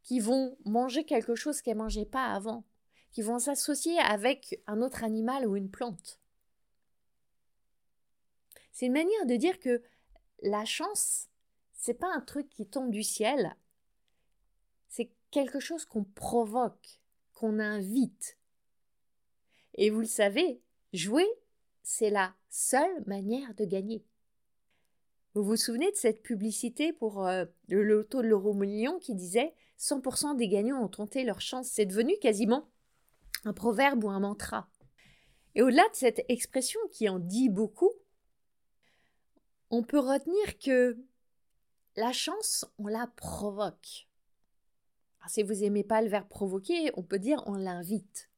qui 0.02 0.18
vont 0.18 0.56
manger 0.64 1.04
quelque 1.04 1.34
chose 1.34 1.62
qu'elles 1.62 1.76
ne 1.76 1.82
mangeaient 1.82 2.04
pas 2.04 2.32
avant, 2.32 2.64
qui 3.12 3.22
vont 3.22 3.38
s'associer 3.38 3.98
avec 3.98 4.60
un 4.66 4.80
autre 4.80 5.04
animal 5.04 5.46
ou 5.46 5.56
une 5.56 5.70
plante. 5.70 6.18
C'est 8.72 8.86
une 8.86 8.94
manière 8.94 9.26
de 9.26 9.36
dire 9.36 9.60
que 9.60 9.82
la 10.42 10.64
chance, 10.64 11.28
c'est 11.74 11.94
pas 11.94 12.12
un 12.12 12.20
truc 12.20 12.48
qui 12.48 12.66
tombe 12.66 12.90
du 12.90 13.02
ciel, 13.02 13.54
quelque 15.32 15.58
chose 15.58 15.84
qu'on 15.84 16.04
provoque, 16.04 17.00
qu'on 17.32 17.58
invite, 17.58 18.38
et 19.74 19.90
vous 19.90 20.00
le 20.00 20.06
savez, 20.06 20.60
jouer, 20.92 21.26
c'est 21.82 22.10
la 22.10 22.34
seule 22.50 23.02
manière 23.06 23.54
de 23.54 23.64
gagner. 23.64 24.04
Vous 25.34 25.42
vous 25.42 25.56
souvenez 25.56 25.90
de 25.90 25.96
cette 25.96 26.22
publicité 26.22 26.92
pour 26.92 27.26
euh, 27.26 27.46
le 27.68 27.82
loto 27.82 28.20
de 28.20 28.28
l'euro 28.28 28.52
million 28.52 28.98
qui 28.98 29.14
disait 29.14 29.54
100% 29.78 30.36
des 30.36 30.48
gagnants 30.48 30.84
ont 30.84 30.88
tenté 30.88 31.24
leur 31.24 31.40
chance 31.40 31.68
C'est 31.68 31.86
devenu 31.86 32.18
quasiment 32.18 32.68
un 33.44 33.54
proverbe 33.54 34.04
ou 34.04 34.10
un 34.10 34.20
mantra. 34.20 34.68
Et 35.54 35.62
au-delà 35.62 35.88
de 35.88 35.94
cette 35.94 36.22
expression 36.28 36.80
qui 36.92 37.08
en 37.08 37.18
dit 37.18 37.48
beaucoup, 37.48 37.92
on 39.70 39.82
peut 39.82 39.98
retenir 39.98 40.58
que 40.58 40.98
la 41.96 42.12
chance, 42.12 42.66
on 42.78 42.86
la 42.86 43.06
provoque. 43.16 44.06
Si 45.28 45.42
vous 45.42 45.54
n'aimez 45.54 45.84
pas 45.84 46.02
le 46.02 46.08
verbe 46.08 46.28
provoquer, 46.28 46.90
on 46.94 47.02
peut 47.02 47.18
dire 47.18 47.42
on 47.46 47.54
l'invite. 47.54 48.28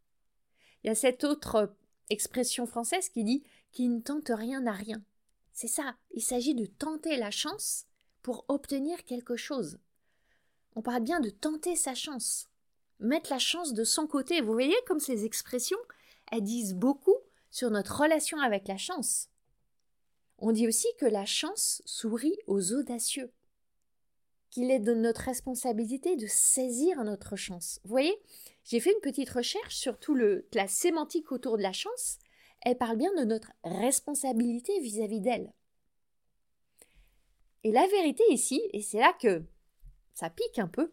Il 0.82 0.88
y 0.88 0.90
a 0.90 0.94
cette 0.94 1.24
autre 1.24 1.74
expression 2.10 2.66
française 2.66 3.08
qui 3.08 3.24
dit 3.24 3.42
qui 3.72 3.88
ne 3.88 4.00
tente 4.00 4.30
rien 4.34 4.60
n'a 4.60 4.72
rien. 4.72 5.02
C'est 5.52 5.68
ça, 5.68 5.96
il 6.10 6.22
s'agit 6.22 6.54
de 6.54 6.66
tenter 6.66 7.16
la 7.16 7.30
chance 7.30 7.86
pour 8.22 8.44
obtenir 8.48 9.04
quelque 9.04 9.36
chose. 9.36 9.78
On 10.74 10.82
parle 10.82 11.02
bien 11.02 11.20
de 11.20 11.30
tenter 11.30 11.76
sa 11.76 11.94
chance, 11.94 12.48
mettre 12.98 13.30
la 13.30 13.38
chance 13.38 13.72
de 13.72 13.84
son 13.84 14.06
côté. 14.06 14.40
Vous 14.40 14.52
voyez 14.52 14.76
comme 14.86 15.00
ces 15.00 15.24
expressions, 15.24 15.78
elles 16.32 16.42
disent 16.42 16.74
beaucoup 16.74 17.16
sur 17.50 17.70
notre 17.70 18.00
relation 18.00 18.40
avec 18.40 18.66
la 18.66 18.76
chance. 18.76 19.28
On 20.38 20.52
dit 20.52 20.66
aussi 20.66 20.88
que 20.98 21.06
la 21.06 21.24
chance 21.24 21.82
sourit 21.84 22.36
aux 22.46 22.72
audacieux, 22.72 23.30
qu'il 24.54 24.70
est 24.70 24.78
de 24.78 24.94
notre 24.94 25.22
responsabilité 25.22 26.14
de 26.14 26.28
saisir 26.28 27.02
notre 27.02 27.34
chance. 27.34 27.80
Vous 27.82 27.90
voyez, 27.90 28.16
j'ai 28.62 28.78
fait 28.78 28.92
une 28.92 29.00
petite 29.00 29.30
recherche 29.30 29.74
sur 29.74 29.98
tout 29.98 30.14
le, 30.14 30.46
la 30.54 30.68
sémantique 30.68 31.32
autour 31.32 31.56
de 31.56 31.62
la 31.62 31.72
chance. 31.72 32.18
Elle 32.60 32.78
parle 32.78 32.96
bien 32.96 33.12
de 33.16 33.24
notre 33.24 33.50
responsabilité 33.64 34.78
vis-à-vis 34.78 35.20
d'elle. 35.20 35.52
Et 37.64 37.72
la 37.72 37.84
vérité 37.88 38.22
ici, 38.30 38.62
et 38.72 38.80
c'est 38.80 39.00
là 39.00 39.12
que 39.20 39.42
ça 40.12 40.30
pique 40.30 40.60
un 40.60 40.68
peu, 40.68 40.92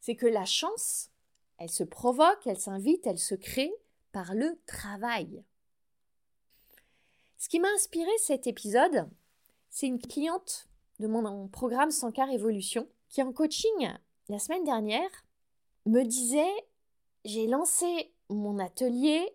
c'est 0.00 0.16
que 0.16 0.26
la 0.26 0.46
chance, 0.46 1.10
elle 1.58 1.68
se 1.68 1.84
provoque, 1.84 2.46
elle 2.46 2.58
s'invite, 2.58 3.06
elle 3.06 3.18
se 3.18 3.34
crée 3.34 3.74
par 4.10 4.34
le 4.34 4.58
travail. 4.64 5.44
Ce 7.36 7.50
qui 7.50 7.60
m'a 7.60 7.68
inspiré 7.74 8.10
cet 8.20 8.46
épisode, 8.46 9.06
c'est 9.68 9.86
une 9.86 10.00
cliente 10.00 10.66
de 10.98 11.06
mon 11.06 11.48
programme 11.48 11.90
Sankar 11.90 12.30
Évolution 12.30 12.88
qui 13.08 13.22
en 13.22 13.32
coaching 13.32 13.88
la 14.28 14.38
semaine 14.38 14.64
dernière 14.64 15.10
me 15.84 16.02
disait 16.02 16.52
j'ai 17.24 17.46
lancé 17.46 18.12
mon 18.28 18.58
atelier, 18.58 19.28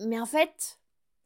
mais 0.00 0.20
en 0.20 0.26
fait, 0.26 0.78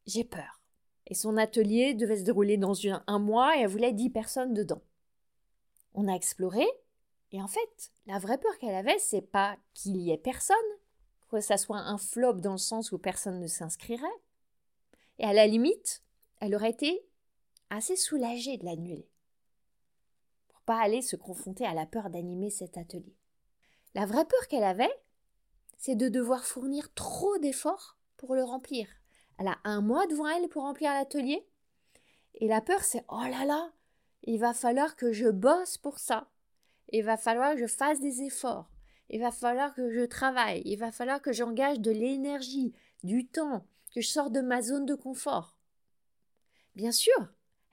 j'ai 0.07 0.25
peur. 0.25 0.63
Et 1.07 1.15
son 1.15 1.37
atelier 1.37 1.95
devait 1.95 2.19
se 2.19 2.25
dérouler 2.25 2.57
dans 2.57 2.75
un, 3.07 3.19
mois 3.19 3.57
et 3.57 3.61
elle 3.61 3.69
voulait 3.69 3.93
10 3.93 4.11
personnes 4.11 4.55
dedans. 4.55 4.81
On 5.95 6.09
a 6.09 6.15
exploré, 6.15 6.67
et 7.33 7.43
en 7.43 7.49
fait, 7.49 7.93
la 8.07 8.19
vraie 8.19 8.39
peur 8.39 8.57
qu'elle 8.59 8.75
avait, 8.75 8.99
c'est 8.99 9.21
pas 9.21 9.57
qu'il 9.75 9.97
y 9.99 10.11
ait 10.11 10.19
personne, 10.19 10.57
que 11.31 11.41
ça 11.41 11.57
soit 11.57 11.79
un 11.79 11.99
flop 11.99 12.35
dans 12.35 12.53
le 12.53 12.59
sens 12.59 12.93
où 12.93 12.99
personne 12.99 13.41
ne 13.41 13.47
s'inscrirait. 13.47 14.07
Et 15.19 15.25
à 15.25 15.33
la 15.33 15.47
limite, 15.47 16.03
elle 16.41 16.55
aurait 16.55 16.71
été 16.71 17.05
assez 17.69 17.97
soulagée 17.97 18.57
de 18.57 18.65
l'annuler. 18.65 19.10
Pas 20.71 20.79
aller 20.79 21.03
se 21.03 21.17
confronter 21.17 21.67
à 21.67 21.75
la 21.75 21.85
peur 21.85 22.11
d'animer 22.11 22.49
cet 22.49 22.79
atelier. 22.79 23.17
La 23.97 24.07
vraie 24.07 24.25
peur 24.25 24.47
qu'elle 24.47 24.63
avait, 24.63 24.95
c'est 25.79 25.97
de 25.97 26.09
devoir 26.09 26.45
fournir 26.45 26.95
trop 26.95 27.39
d'efforts 27.39 27.99
pour 28.17 28.37
le 28.37 28.45
remplir. 28.45 28.87
Elle 29.41 29.49
a 29.49 29.59
un 29.65 29.81
mois 29.81 30.07
devant 30.07 30.29
elle 30.29 30.49
pour 30.49 30.63
remplir 30.63 30.93
l'atelier. 30.93 31.45
Et 32.35 32.47
la 32.47 32.61
peur, 32.61 32.85
c'est 32.85 33.05
oh 33.09 33.19
là 33.19 33.45
là, 33.45 33.73
il 34.23 34.39
va 34.39 34.55
falloir 34.55 34.95
que 34.95 35.11
je 35.11 35.27
bosse 35.27 35.77
pour 35.77 35.99
ça. 35.99 36.31
Il 36.91 37.03
va 37.03 37.17
falloir 37.17 37.55
que 37.55 37.61
je 37.63 37.67
fasse 37.67 37.99
des 37.99 38.23
efforts. 38.23 38.71
Il 39.09 39.21
va 39.21 39.33
falloir 39.33 39.75
que 39.75 39.91
je 39.91 40.05
travaille. 40.05 40.63
Il 40.67 40.77
va 40.77 40.93
falloir 40.93 41.21
que 41.21 41.33
j'engage 41.33 41.81
de 41.81 41.91
l'énergie, 41.91 42.77
du 43.03 43.27
temps, 43.27 43.67
que 43.93 44.01
je 44.01 44.09
sorte 44.09 44.31
de 44.31 44.41
ma 44.41 44.63
zone 44.63 44.87
de 44.87 44.95
confort. 44.95 45.57
Bien 46.77 46.93
sûr, 46.93 47.27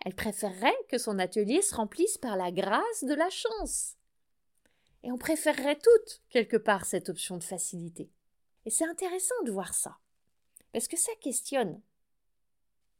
elle 0.06 0.16
préférerait 0.16 0.78
que 0.90 0.98
son 0.98 1.20
atelier 1.20 1.62
se 1.62 1.76
remplisse 1.76 2.18
par 2.18 2.38
la 2.38 2.52
grâce 2.52 3.04
de 3.04 3.14
la 3.14 3.30
chance. 3.30 3.96
Et 5.04 5.12
on 5.12 5.18
préférerait 5.18 5.80
toutes, 5.80 6.22
quelque 6.30 6.58
part, 6.58 6.86
cette 6.86 7.10
option 7.10 7.38
de 7.38 7.44
facilité. 7.44 8.10
Et 8.66 8.70
c'est 8.70 8.86
intéressant 8.86 9.36
de 9.46 9.52
voir 9.52 9.74
ça. 9.74 9.98
Parce 10.74 10.88
que 10.88 10.98
ça 10.98 11.12
questionne. 11.22 11.82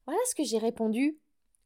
Voilà 0.06 0.20
ce 0.30 0.36
que 0.36 0.44
j'ai 0.44 0.58
répondu 0.58 1.18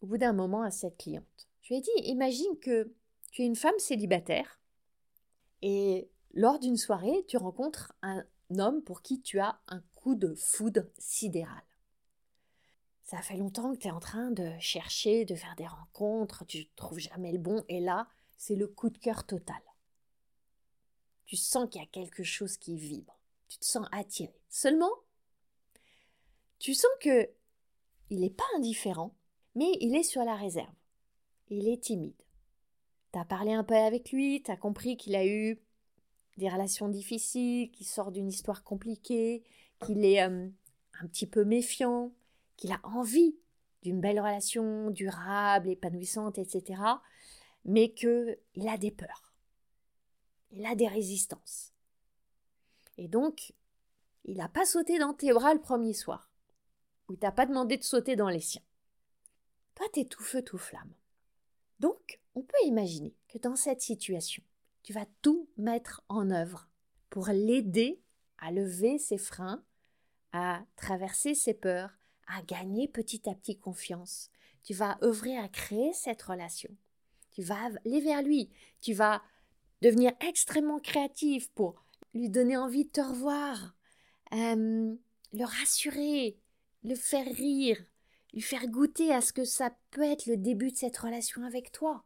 au 0.01 0.07
bout 0.07 0.17
d'un 0.17 0.33
moment 0.33 0.63
à 0.63 0.71
cette 0.71 0.97
cliente. 0.97 1.47
Je 1.61 1.69
lui 1.69 1.77
ai 1.77 1.81
dit 1.81 2.09
Imagine 2.09 2.57
que 2.59 2.91
tu 3.31 3.43
es 3.43 3.45
une 3.45 3.55
femme 3.55 3.77
célibataire 3.77 4.59
et 5.61 6.09
lors 6.33 6.59
d'une 6.59 6.77
soirée, 6.77 7.25
tu 7.27 7.37
rencontres 7.37 7.93
un 8.01 8.25
homme 8.57 8.81
pour 8.81 9.01
qui 9.01 9.21
tu 9.21 9.39
as 9.39 9.59
un 9.67 9.81
coup 9.95 10.15
de 10.15 10.33
foudre 10.33 10.85
sidéral. 10.97 11.61
Ça 13.11 13.21
fait 13.21 13.35
longtemps 13.35 13.73
que 13.73 13.77
tu 13.77 13.89
es 13.89 13.91
en 13.91 13.99
train 13.99 14.31
de 14.31 14.53
chercher, 14.61 15.25
de 15.25 15.35
faire 15.35 15.53
des 15.57 15.67
rencontres, 15.67 16.45
tu 16.45 16.67
trouves 16.77 16.99
jamais 16.99 17.33
le 17.33 17.39
bon, 17.39 17.61
et 17.67 17.81
là, 17.81 18.07
c'est 18.37 18.55
le 18.55 18.67
coup 18.67 18.89
de 18.89 18.97
cœur 18.97 19.25
total. 19.25 19.61
Tu 21.25 21.35
sens 21.35 21.67
qu'il 21.69 21.81
y 21.81 21.83
a 21.83 21.87
quelque 21.87 22.23
chose 22.23 22.55
qui 22.55 22.77
vibre. 22.77 23.19
Tu 23.49 23.57
te 23.57 23.65
sens 23.65 23.85
attiré. 23.91 24.33
Seulement, 24.47 24.93
tu 26.57 26.73
sens 26.73 26.89
que 27.01 27.29
il 28.11 28.21
n'est 28.21 28.29
pas 28.29 28.45
indifférent, 28.55 29.13
mais 29.55 29.73
il 29.81 29.93
est 29.93 30.03
sur 30.03 30.23
la 30.23 30.37
réserve. 30.37 30.73
Il 31.49 31.67
est 31.67 31.83
timide. 31.83 32.23
Tu 33.11 33.19
as 33.19 33.25
parlé 33.25 33.51
un 33.51 33.65
peu 33.65 33.75
avec 33.75 34.13
lui, 34.13 34.41
tu 34.41 34.51
as 34.51 34.57
compris 34.57 34.95
qu'il 34.95 35.17
a 35.17 35.27
eu 35.27 35.59
des 36.37 36.47
relations 36.47 36.87
difficiles, 36.87 37.71
qu'il 37.71 37.87
sort 37.87 38.13
d'une 38.13 38.29
histoire 38.29 38.63
compliquée, 38.63 39.43
qu'il 39.81 40.05
est 40.05 40.23
euh, 40.23 40.47
un 41.01 41.07
petit 41.07 41.27
peu 41.27 41.43
méfiant, 41.43 42.13
qu'il 42.61 42.71
a 42.71 42.79
envie 42.83 43.35
d'une 43.81 43.99
belle 43.99 44.19
relation 44.19 44.91
durable, 44.91 45.69
épanouissante, 45.69 46.37
etc., 46.37 46.79
mais 47.65 47.91
qu'il 47.93 48.37
a 48.69 48.77
des 48.77 48.91
peurs 48.91 49.31
il 50.51 50.65
a 50.65 50.75
des 50.75 50.87
résistances. 50.87 51.73
Et 52.97 53.07
donc, 53.07 53.53
il 54.25 54.37
n'a 54.37 54.49
pas 54.49 54.65
sauté 54.65 54.99
dans 54.99 55.13
tes 55.13 55.33
bras 55.33 55.53
le 55.53 55.61
premier 55.61 55.93
soir, 55.93 56.29
ou 57.07 57.15
t'a 57.15 57.31
pas 57.31 57.45
demandé 57.45 57.77
de 57.77 57.83
sauter 57.83 58.15
dans 58.15 58.29
les 58.29 58.41
siens. 58.41 58.61
Toi, 59.75 59.87
t'es 59.93 60.05
tout 60.05 60.23
feu, 60.23 60.41
tout 60.41 60.57
flamme. 60.57 60.93
Donc, 61.79 62.19
on 62.35 62.43
peut 62.43 62.65
imaginer 62.65 63.15
que 63.27 63.37
dans 63.39 63.55
cette 63.55 63.81
situation, 63.81 64.43
tu 64.83 64.93
vas 64.93 65.05
tout 65.21 65.49
mettre 65.57 66.03
en 66.09 66.29
œuvre 66.29 66.69
pour 67.09 67.27
l'aider 67.27 68.01
à 68.37 68.51
lever 68.51 68.97
ses 68.99 69.17
freins, 69.17 69.63
à 70.33 70.63
traverser 70.75 71.33
ses 71.33 71.53
peurs, 71.53 71.97
à 72.37 72.41
gagner 72.41 72.87
petit 72.87 73.29
à 73.29 73.35
petit 73.35 73.57
confiance. 73.57 74.29
Tu 74.63 74.73
vas 74.73 74.97
œuvrer 75.03 75.37
à 75.37 75.47
créer 75.47 75.93
cette 75.93 76.21
relation. 76.21 76.69
Tu 77.31 77.41
vas 77.41 77.69
aller 77.85 78.01
vers 78.01 78.21
lui. 78.21 78.49
Tu 78.81 78.93
vas 78.93 79.21
devenir 79.81 80.11
extrêmement 80.27 80.79
créatif 80.79 81.49
pour 81.51 81.83
lui 82.13 82.29
donner 82.29 82.57
envie 82.57 82.85
de 82.85 82.91
te 82.91 83.01
revoir, 83.01 83.75
euh, 84.33 84.95
le 85.33 85.43
rassurer, 85.43 86.37
le 86.83 86.95
faire 86.95 87.25
rire, 87.25 87.77
lui 88.33 88.41
faire 88.41 88.67
goûter 88.67 89.13
à 89.13 89.21
ce 89.21 89.33
que 89.33 89.45
ça 89.45 89.71
peut 89.91 90.03
être 90.03 90.25
le 90.25 90.37
début 90.37 90.71
de 90.71 90.77
cette 90.77 90.97
relation 90.97 91.43
avec 91.43 91.71
toi. 91.71 92.03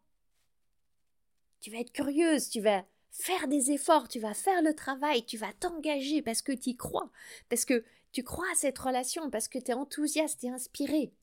Tu 1.59 1.71
vas 1.71 1.79
être 1.79 1.91
curieuse, 1.91 2.49
tu 2.49 2.61
vas 2.61 2.85
faire 3.11 3.47
des 3.47 3.71
efforts, 3.71 4.07
tu 4.07 4.19
vas 4.19 4.33
faire 4.33 4.61
le 4.61 4.75
travail, 4.75 5.25
tu 5.25 5.37
vas 5.37 5.53
t'engager 5.53 6.21
parce 6.21 6.41
que 6.41 6.51
tu 6.51 6.71
y 6.71 6.77
crois, 6.77 7.09
parce 7.49 7.65
que 7.65 7.83
crois 8.23 8.49
à 8.51 8.55
cette 8.55 8.77
relation, 8.77 9.29
parce 9.29 9.47
que 9.47 9.59
tu 9.59 9.71
es 9.71 9.73
enthousiaste 9.73 10.43
et 10.43 10.49
inspiré. 10.49 11.13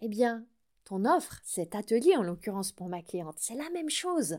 Eh 0.00 0.08
bien, 0.08 0.46
ton 0.84 1.04
offre, 1.04 1.40
cet 1.44 1.74
atelier 1.74 2.16
en 2.16 2.22
l'occurrence 2.22 2.72
pour 2.72 2.88
ma 2.88 3.02
cliente, 3.02 3.38
c'est 3.38 3.54
la 3.54 3.70
même 3.70 3.90
chose. 3.90 4.38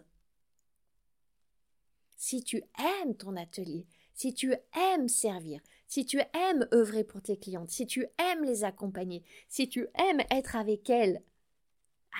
Si 2.18 2.44
tu 2.44 2.64
aimes 2.80 3.16
ton 3.16 3.36
atelier, 3.36 3.88
si 4.14 4.34
tu 4.34 4.54
aimes 4.76 5.08
servir, 5.08 5.62
si 5.88 6.06
tu 6.06 6.20
aimes 6.20 6.68
œuvrer 6.74 7.04
pour 7.04 7.22
tes 7.22 7.38
clientes, 7.38 7.70
si 7.70 7.88
tu 7.88 8.08
aimes 8.18 8.44
les 8.44 8.64
accompagner, 8.64 9.24
si 9.50 9.70
tu 9.70 9.88
aimes 9.96 10.22
être 10.30 10.56
avec 10.56 10.90
elles, 10.90 11.24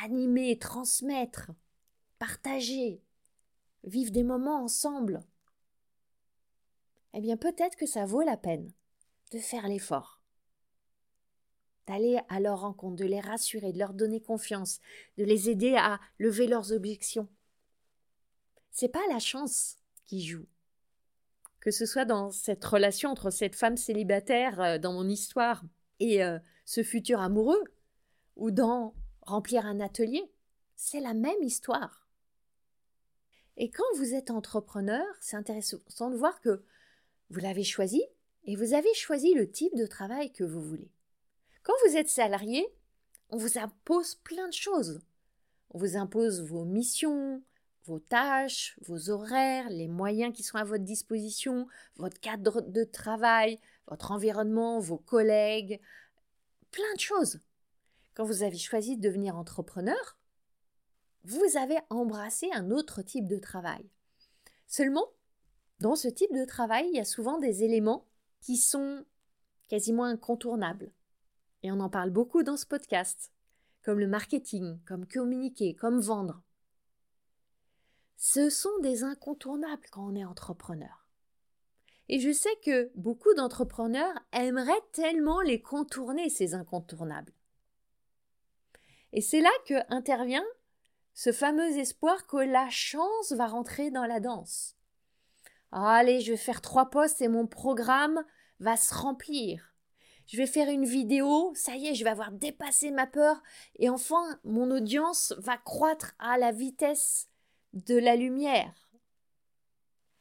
animer, 0.04 0.58
transmettre, 0.58 1.52
partager, 2.20 3.02
vivre 3.84 4.12
des 4.12 4.24
moments 4.24 4.64
ensemble, 4.64 5.24
eh 7.14 7.22
bien 7.22 7.38
peut-être 7.38 7.76
que 7.76 7.86
ça 7.86 8.06
vaut 8.06 8.22
la 8.22 8.38
peine 8.38 8.72
de 9.32 9.40
faire 9.40 9.68
l'effort, 9.68 10.22
d'aller 11.88 12.20
à 12.30 12.40
leur 12.40 12.62
rencontre, 12.62 12.96
de 12.96 13.06
les 13.06 13.20
rassurer, 13.20 13.74
de 13.74 13.80
leur 13.80 13.94
donner 13.94 14.22
confiance, 14.22 14.80
de 15.18 15.24
les 15.24 15.50
aider 15.50 15.76
à 15.76 16.00
lever 16.20 16.48
leurs 16.48 16.72
objections. 16.72 17.28
C'est 18.72 18.90
pas 18.90 19.06
la 19.10 19.20
chance 19.20 19.78
qui 20.06 20.26
joue. 20.26 20.48
Que 21.60 21.72
ce 21.72 21.86
soit 21.86 22.06
dans 22.06 22.32
cette 22.32 22.64
relation 22.64 23.10
entre 23.10 23.30
cette 23.30 23.56
femme 23.56 23.78
célibataire 23.78 24.60
euh, 24.60 24.78
dans 24.78 24.94
mon 24.94 25.08
histoire 25.08 25.64
et 26.00 26.24
euh, 26.24 26.40
ce 26.66 26.84
futur 26.84 27.22
amoureux, 27.22 27.64
ou 28.36 28.52
dans 28.52 28.96
remplir 29.22 29.66
un 29.66 29.80
atelier, 29.80 30.24
c'est 30.76 31.00
la 31.00 31.14
même 31.14 31.42
histoire. 31.42 32.08
Et 33.58 33.70
quand 33.70 33.84
vous 33.96 34.14
êtes 34.14 34.32
entrepreneur, 34.32 35.06
c'est 35.22 35.38
intéressant 35.38 36.10
de 36.10 36.16
voir 36.16 36.42
que 36.42 36.64
vous 37.34 37.40
l'avez 37.40 37.64
choisi 37.64 38.04
et 38.46 38.56
vous 38.56 38.76
avez 38.76 38.94
choisi 38.94 39.34
le 39.34 39.50
type 39.50 39.76
de 39.76 39.88
travail 39.88 40.32
que 40.32 40.44
vous 40.44 40.62
voulez. 40.62 40.92
Quand 41.64 41.74
vous 41.86 41.98
êtes 41.98 42.10
salarié, 42.10 42.64
on 43.30 43.38
vous 43.38 43.58
impose 43.58 44.16
plein 44.24 44.48
de 44.48 44.54
choses. 44.54 45.02
On 45.72 45.80
vous 45.80 45.98
impose 45.98 46.44
vos 46.44 46.64
missions, 46.64 47.42
vos 47.86 47.98
tâches, 47.98 48.78
vos 48.86 49.10
horaires, 49.10 49.68
les 49.72 49.88
moyens 49.88 50.32
qui 50.32 50.44
sont 50.44 50.58
à 50.58 50.64
votre 50.64 50.84
disposition, 50.84 51.68
votre 51.96 52.20
cadre 52.20 52.62
de 52.62 52.84
travail, 52.84 53.60
votre 53.88 54.12
environnement, 54.12 54.80
vos 54.80 55.00
collègues, 55.00 55.82
plein 56.70 56.94
de 56.94 57.00
choses. 57.00 57.40
Quand 58.14 58.26
vous 58.26 58.44
avez 58.44 58.60
choisi 58.60 58.96
de 58.96 59.02
devenir 59.02 59.36
entrepreneur, 59.36 60.20
vous 61.24 61.58
avez 61.58 61.80
embrassé 61.90 62.48
un 62.54 62.70
autre 62.70 63.02
type 63.02 63.28
de 63.28 63.40
travail. 63.40 63.90
Seulement, 64.68 65.08
dans 65.80 65.96
ce 65.96 66.08
type 66.08 66.34
de 66.34 66.46
travail, 66.46 66.88
il 66.88 66.96
y 66.96 67.00
a 67.00 67.06
souvent 67.06 67.40
des 67.40 67.64
éléments 67.64 68.06
qui 68.42 68.58
sont 68.58 69.06
quasiment 69.70 70.06
incontournables. 70.06 70.92
Et 71.64 71.72
on 71.72 71.80
en 71.80 71.90
parle 71.90 72.10
beaucoup 72.10 72.44
dans 72.44 72.58
ce 72.58 72.66
podcast, 72.66 73.32
comme 73.84 74.00
le 74.00 74.08
marketing, 74.08 74.80
comme 74.86 75.08
communiquer, 75.08 75.76
comme 75.76 76.00
vendre. 76.00 76.42
Ce 78.18 78.50
sont 78.50 78.80
des 78.82 79.04
incontournables 79.04 79.88
quand 79.92 80.08
on 80.08 80.16
est 80.16 80.26
entrepreneur. 80.26 81.08
Et 82.10 82.20
je 82.20 82.32
sais 82.32 82.56
que 82.64 82.92
beaucoup 82.96 83.34
d'entrepreneurs 83.34 84.14
aimeraient 84.34 84.74
tellement 84.92 85.42
les 85.42 85.62
contourner, 85.62 86.30
ces 86.30 86.54
incontournables. 86.54 87.34
Et 89.14 89.22
c'est 89.22 89.42
là 89.42 89.52
que 89.68 89.76
intervient 89.94 90.46
ce 91.14 91.32
fameux 91.32 91.78
espoir 91.78 92.26
que 92.28 92.38
la 92.38 92.70
chance 92.70 93.32
va 93.32 93.48
rentrer 93.48 93.92
dans 93.92 94.06
la 94.06 94.20
danse. 94.20 94.76
Allez, 95.82 96.22
je 96.22 96.32
vais 96.32 96.38
faire 96.38 96.62
trois 96.62 96.90
postes 96.90 97.22
et 97.22 97.28
mon 97.28 97.48
programme 97.48 98.24
va 98.60 98.78
se 98.78 98.94
remplir. 98.94 99.74
Je 100.26 100.38
vais 100.38 100.48
faire 100.48 100.70
une 100.70 100.86
vidéo, 100.86 101.52
ça 101.56 101.76
y 101.76 101.88
est, 101.88 101.96
je 101.96 102.04
vais 102.04 102.10
avoir 102.10 102.32
dépassé 102.32 102.92
ma 102.92 103.08
peur 103.08 103.42
et 103.78 103.90
enfin 103.90 104.40
mon 104.46 104.72
audience 104.72 105.34
va 105.38 105.58
croître 105.58 106.14
à 106.18 106.38
la 106.38 106.52
vitesse 106.52 107.28
de 107.74 107.98
la 107.98 108.16
lumière. 108.16 108.90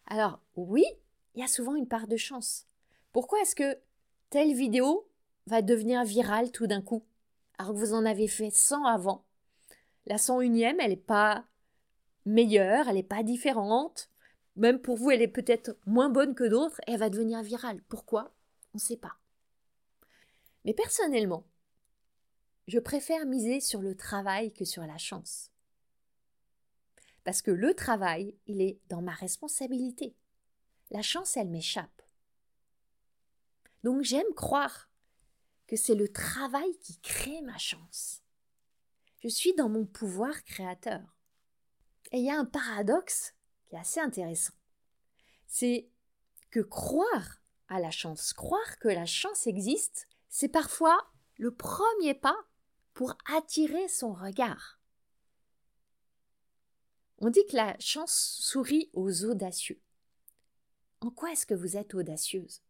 Alors 0.07 0.41
oui, 0.57 0.85
il 1.35 1.41
y 1.41 1.45
a 1.45 1.49
souvent 1.49 1.77
une 1.77 1.87
part 1.87 2.09
de 2.09 2.17
chance. 2.17 2.67
Pourquoi 3.12 3.41
est-ce 3.43 3.55
que 3.55 3.79
telle 4.31 4.55
vidéo 4.55 5.09
va 5.47 5.62
devenir 5.62 6.05
virale 6.05 6.51
tout 6.51 6.67
d'un 6.67 6.83
coup 6.83 7.05
alors 7.59 7.75
que 7.75 7.79
vous 7.79 7.95
en 7.95 8.05
avez 8.05 8.27
fait 8.27 8.51
100 8.51 8.85
avant? 8.85 9.25
La 10.07 10.17
101e, 10.17 10.77
elle 10.81 10.91
n'est 10.91 10.97
pas 10.97 11.45
meilleure, 12.27 12.88
elle 12.88 12.97
n'est 12.97 13.03
pas 13.05 13.23
différente. 13.23 14.11
Même 14.57 14.81
pour 14.81 14.97
vous, 14.97 15.11
elle 15.11 15.23
est 15.23 15.29
peut-être 15.29 15.77
moins 15.87 16.11
bonne 16.11 16.35
que 16.35 16.45
d'autres 16.45 16.81
et 16.87 16.93
elle 16.93 17.01
va 17.01 17.11
devenir 17.11 17.43
virale. 17.43 17.83
Pourquoi? 17.88 18.35
On 18.75 18.79
ne 18.79 18.81
sait 18.81 18.97
pas. 18.97 19.17
Mais 20.65 20.75
personnellement, 20.75 21.47
je 22.69 22.79
préfère 22.79 23.27
miser 23.27 23.61
sur 23.61 23.81
le 23.81 23.97
travail 23.97 24.53
que 24.53 24.65
sur 24.65 24.85
la 24.85 24.99
chance. 24.99 25.51
Parce 27.25 27.43
que 27.43 27.51
le 27.51 27.75
travail, 27.75 28.37
il 28.47 28.61
est 28.61 28.79
dans 28.88 29.03
ma 29.03 29.12
responsabilité. 29.12 30.15
La 30.91 31.03
chance, 31.03 31.37
elle 31.37 31.49
m'échappe. 31.49 32.03
Donc 33.83 34.03
j'aime 34.03 34.33
croire 34.37 34.91
que 35.67 35.77
c'est 35.77 35.95
le 35.95 36.09
travail 36.09 36.77
qui 36.79 36.99
crée 37.01 37.41
ma 37.43 37.59
chance. 37.59 38.23
Je 39.21 39.29
suis 39.29 39.55
dans 39.55 39.69
mon 39.69 39.87
pouvoir 39.87 40.45
créateur. 40.45 41.01
Et 42.11 42.19
il 42.19 42.25
y 42.25 42.31
a 42.31 42.38
un 42.38 42.45
paradoxe 42.45 43.35
qui 43.73 43.77
assez 43.79 44.01
intéressant. 44.01 44.53
C'est 45.47 45.89
que 46.51 46.61
croire 46.61 47.41
à 47.69 47.81
la 47.81 47.91
chance, 47.91 48.35
croire 48.35 48.79
que 48.79 48.89
la 48.89 49.07
chance 49.07 49.47
existe, 49.47 50.09
c'est 50.29 50.49
parfois 50.49 51.11
le 51.39 51.55
premier 51.55 52.13
pas 52.13 52.37
pour 52.93 53.17
attirer 53.35 53.89
son 53.89 54.13
regard. 54.13 54.79
On 57.19 57.31
dit 57.31 57.47
que 57.47 57.57
la 57.57 57.75
chance 57.79 58.37
sourit 58.41 58.91
aux 58.93 59.25
audacieux. 59.25 59.81
En 61.01 61.11
quoi 61.11 61.33
est-ce 61.33 61.47
que 61.47 61.55
vous 61.55 61.79
êtes 61.79 61.95
audacieuse? 61.95 62.63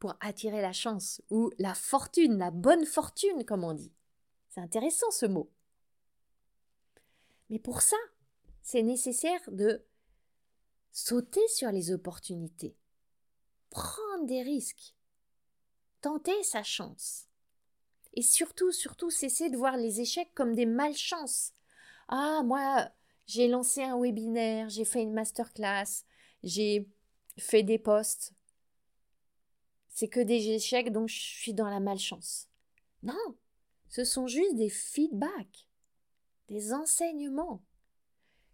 Pour 0.00 0.16
attirer 0.20 0.62
la 0.62 0.72
chance 0.72 1.22
ou 1.30 1.52
la 1.58 1.74
fortune, 1.74 2.38
la 2.38 2.50
bonne 2.50 2.86
fortune, 2.86 3.44
comme 3.44 3.62
on 3.62 3.74
dit. 3.74 3.92
C'est 4.48 4.60
intéressant 4.60 5.10
ce 5.12 5.26
mot. 5.26 5.52
Mais 7.50 7.58
pour 7.58 7.82
ça, 7.82 7.96
c'est 8.68 8.82
nécessaire 8.82 9.40
de 9.50 9.82
sauter 10.92 11.48
sur 11.48 11.72
les 11.72 11.90
opportunités, 11.90 12.76
prendre 13.70 14.26
des 14.26 14.42
risques, 14.42 14.94
tenter 16.02 16.42
sa 16.42 16.62
chance. 16.62 17.28
Et 18.12 18.20
surtout, 18.20 18.70
surtout, 18.70 19.08
cesser 19.08 19.48
de 19.48 19.56
voir 19.56 19.78
les 19.78 20.02
échecs 20.02 20.34
comme 20.34 20.54
des 20.54 20.66
malchances. 20.66 21.54
Ah, 22.08 22.42
moi, 22.44 22.90
j'ai 23.26 23.48
lancé 23.48 23.82
un 23.82 23.98
webinaire, 23.98 24.68
j'ai 24.68 24.84
fait 24.84 25.00
une 25.00 25.14
masterclass, 25.14 26.04
j'ai 26.42 26.86
fait 27.38 27.62
des 27.62 27.78
posts. 27.78 28.34
C'est 29.88 30.08
que 30.08 30.20
des 30.20 30.50
échecs, 30.50 30.92
donc 30.92 31.08
je 31.08 31.18
suis 31.18 31.54
dans 31.54 31.70
la 31.70 31.80
malchance. 31.80 32.50
Non, 33.02 33.34
ce 33.88 34.04
sont 34.04 34.26
juste 34.26 34.56
des 34.56 34.68
feedbacks, 34.68 35.70
des 36.48 36.74
enseignements. 36.74 37.62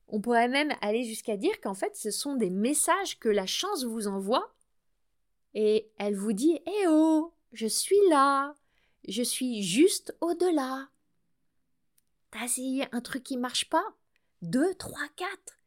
On 0.08 0.20
pourrait 0.20 0.48
même 0.48 0.72
aller 0.80 1.04
jusqu'à 1.04 1.36
dire 1.36 1.60
qu'en 1.60 1.74
fait, 1.74 1.96
ce 1.96 2.10
sont 2.10 2.36
des 2.36 2.50
messages 2.50 3.18
que 3.18 3.28
la 3.28 3.46
chance 3.46 3.84
vous 3.84 4.06
envoie 4.06 4.54
et 5.54 5.90
elle 5.98 6.16
vous 6.16 6.32
dit 6.32 6.60
Eh 6.66 6.86
oh, 6.88 7.32
je 7.52 7.66
suis 7.66 8.08
là, 8.08 8.54
je 9.08 9.22
suis 9.22 9.62
juste 9.62 10.16
au-delà. 10.20 10.88
T'as 12.30 12.44
essayé 12.44 12.86
un 12.92 13.00
truc 13.00 13.22
qui 13.22 13.36
marche 13.36 13.68
pas? 13.70 13.84
Deux, 14.42 14.74
trois, 14.74 15.08
quatre. 15.16 15.58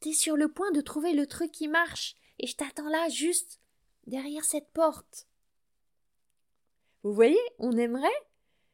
T'es 0.00 0.12
sur 0.12 0.36
le 0.36 0.48
point 0.48 0.70
de 0.72 0.80
trouver 0.80 1.12
le 1.12 1.26
truc 1.26 1.52
qui 1.52 1.68
marche 1.68 2.16
et 2.38 2.46
je 2.46 2.56
t'attends 2.56 2.88
là 2.88 3.08
juste 3.08 3.60
derrière 4.06 4.44
cette 4.44 4.70
porte. 4.72 5.26
Vous 7.02 7.14
voyez, 7.14 7.38
on 7.58 7.76
aimerait 7.76 8.08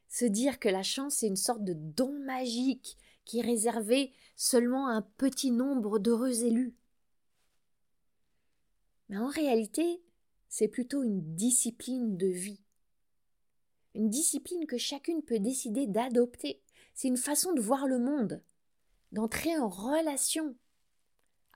se 0.09 0.25
dire 0.25 0.59
que 0.59 0.69
la 0.69 0.83
chance 0.83 1.23
est 1.23 1.27
une 1.27 1.35
sorte 1.35 1.63
de 1.63 1.73
don 1.73 2.19
magique 2.25 2.97
qui 3.25 3.39
est 3.39 3.43
réservé 3.43 4.11
seulement 4.35 4.87
un 4.87 5.01
petit 5.01 5.51
nombre 5.51 5.99
d'heureux 5.99 6.43
élus. 6.43 6.75
Mais 9.09 9.17
en 9.17 9.27
réalité, 9.27 10.01
c'est 10.49 10.67
plutôt 10.67 11.03
une 11.03 11.35
discipline 11.35 12.17
de 12.17 12.27
vie. 12.27 12.61
Une 13.95 14.09
discipline 14.09 14.65
que 14.65 14.77
chacune 14.77 15.21
peut 15.21 15.39
décider 15.39 15.87
d'adopter. 15.87 16.61
C'est 16.95 17.07
une 17.07 17.17
façon 17.17 17.53
de 17.53 17.61
voir 17.61 17.87
le 17.87 17.99
monde, 17.99 18.41
d'entrer 19.11 19.55
en 19.57 19.69
relation, 19.69 20.55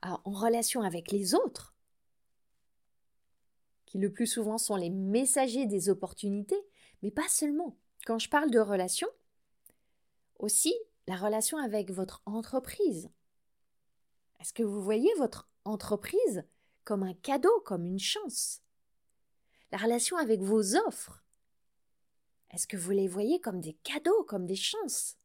en 0.02 0.20
relation 0.24 0.82
avec 0.82 1.10
les 1.10 1.34
autres, 1.34 1.76
qui 3.86 3.98
le 3.98 4.12
plus 4.12 4.26
souvent 4.26 4.58
sont 4.58 4.76
les 4.76 4.90
messagers 4.90 5.66
des 5.66 5.88
opportunités, 5.88 6.60
Mais 7.02 7.10
pas 7.10 7.28
seulement. 7.28 7.76
Quand 8.06 8.18
je 8.18 8.28
parle 8.28 8.50
de 8.50 8.58
relation, 8.58 9.08
aussi 10.38 10.74
la 11.08 11.16
relation 11.16 11.56
avec 11.56 11.90
votre 11.90 12.20
entreprise. 12.26 13.08
Est-ce 14.40 14.52
que 14.52 14.62
vous 14.62 14.82
voyez 14.82 15.10
votre 15.16 15.48
entreprise 15.64 16.44
comme 16.84 17.02
un 17.02 17.14
cadeau, 17.14 17.62
comme 17.64 17.86
une 17.86 17.98
chance? 17.98 18.60
La 19.72 19.78
relation 19.78 20.18
avec 20.18 20.42
vos 20.42 20.76
offres. 20.76 21.24
Est-ce 22.50 22.66
que 22.66 22.76
vous 22.76 22.90
les 22.90 23.08
voyez 23.08 23.40
comme 23.40 23.62
des 23.62 23.72
cadeaux, 23.84 24.22
comme 24.24 24.44
des 24.44 24.54
chances? 24.54 25.16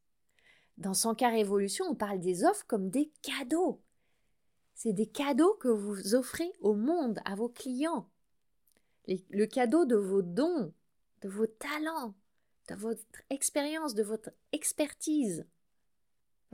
Dans 0.78 0.94
son 0.94 1.14
cas 1.14 1.28
Révolution, 1.28 1.84
on 1.90 1.94
parle 1.94 2.18
des 2.18 2.44
offres 2.46 2.64
comme 2.66 2.88
des 2.88 3.12
cadeaux. 3.20 3.82
C'est 4.74 4.94
des 4.94 5.06
cadeaux 5.06 5.54
que 5.60 5.68
vous 5.68 6.14
offrez 6.14 6.50
au 6.60 6.72
monde, 6.72 7.20
à 7.26 7.34
vos 7.34 7.50
clients. 7.50 8.08
le 9.06 9.44
cadeau 9.44 9.84
de 9.84 9.96
vos 9.96 10.22
dons, 10.22 10.72
de 11.20 11.28
vos 11.28 11.46
talents, 11.46 12.14
de 12.70 12.74
votre 12.74 13.04
expérience, 13.28 13.94
de 13.94 14.02
votre 14.02 14.30
expertise, 14.52 15.46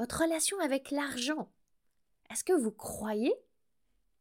votre 0.00 0.22
relation 0.22 0.58
avec 0.60 0.90
l'argent. 0.92 1.52
Est-ce 2.30 2.42
que 2.42 2.54
vous 2.54 2.72
croyez 2.72 3.34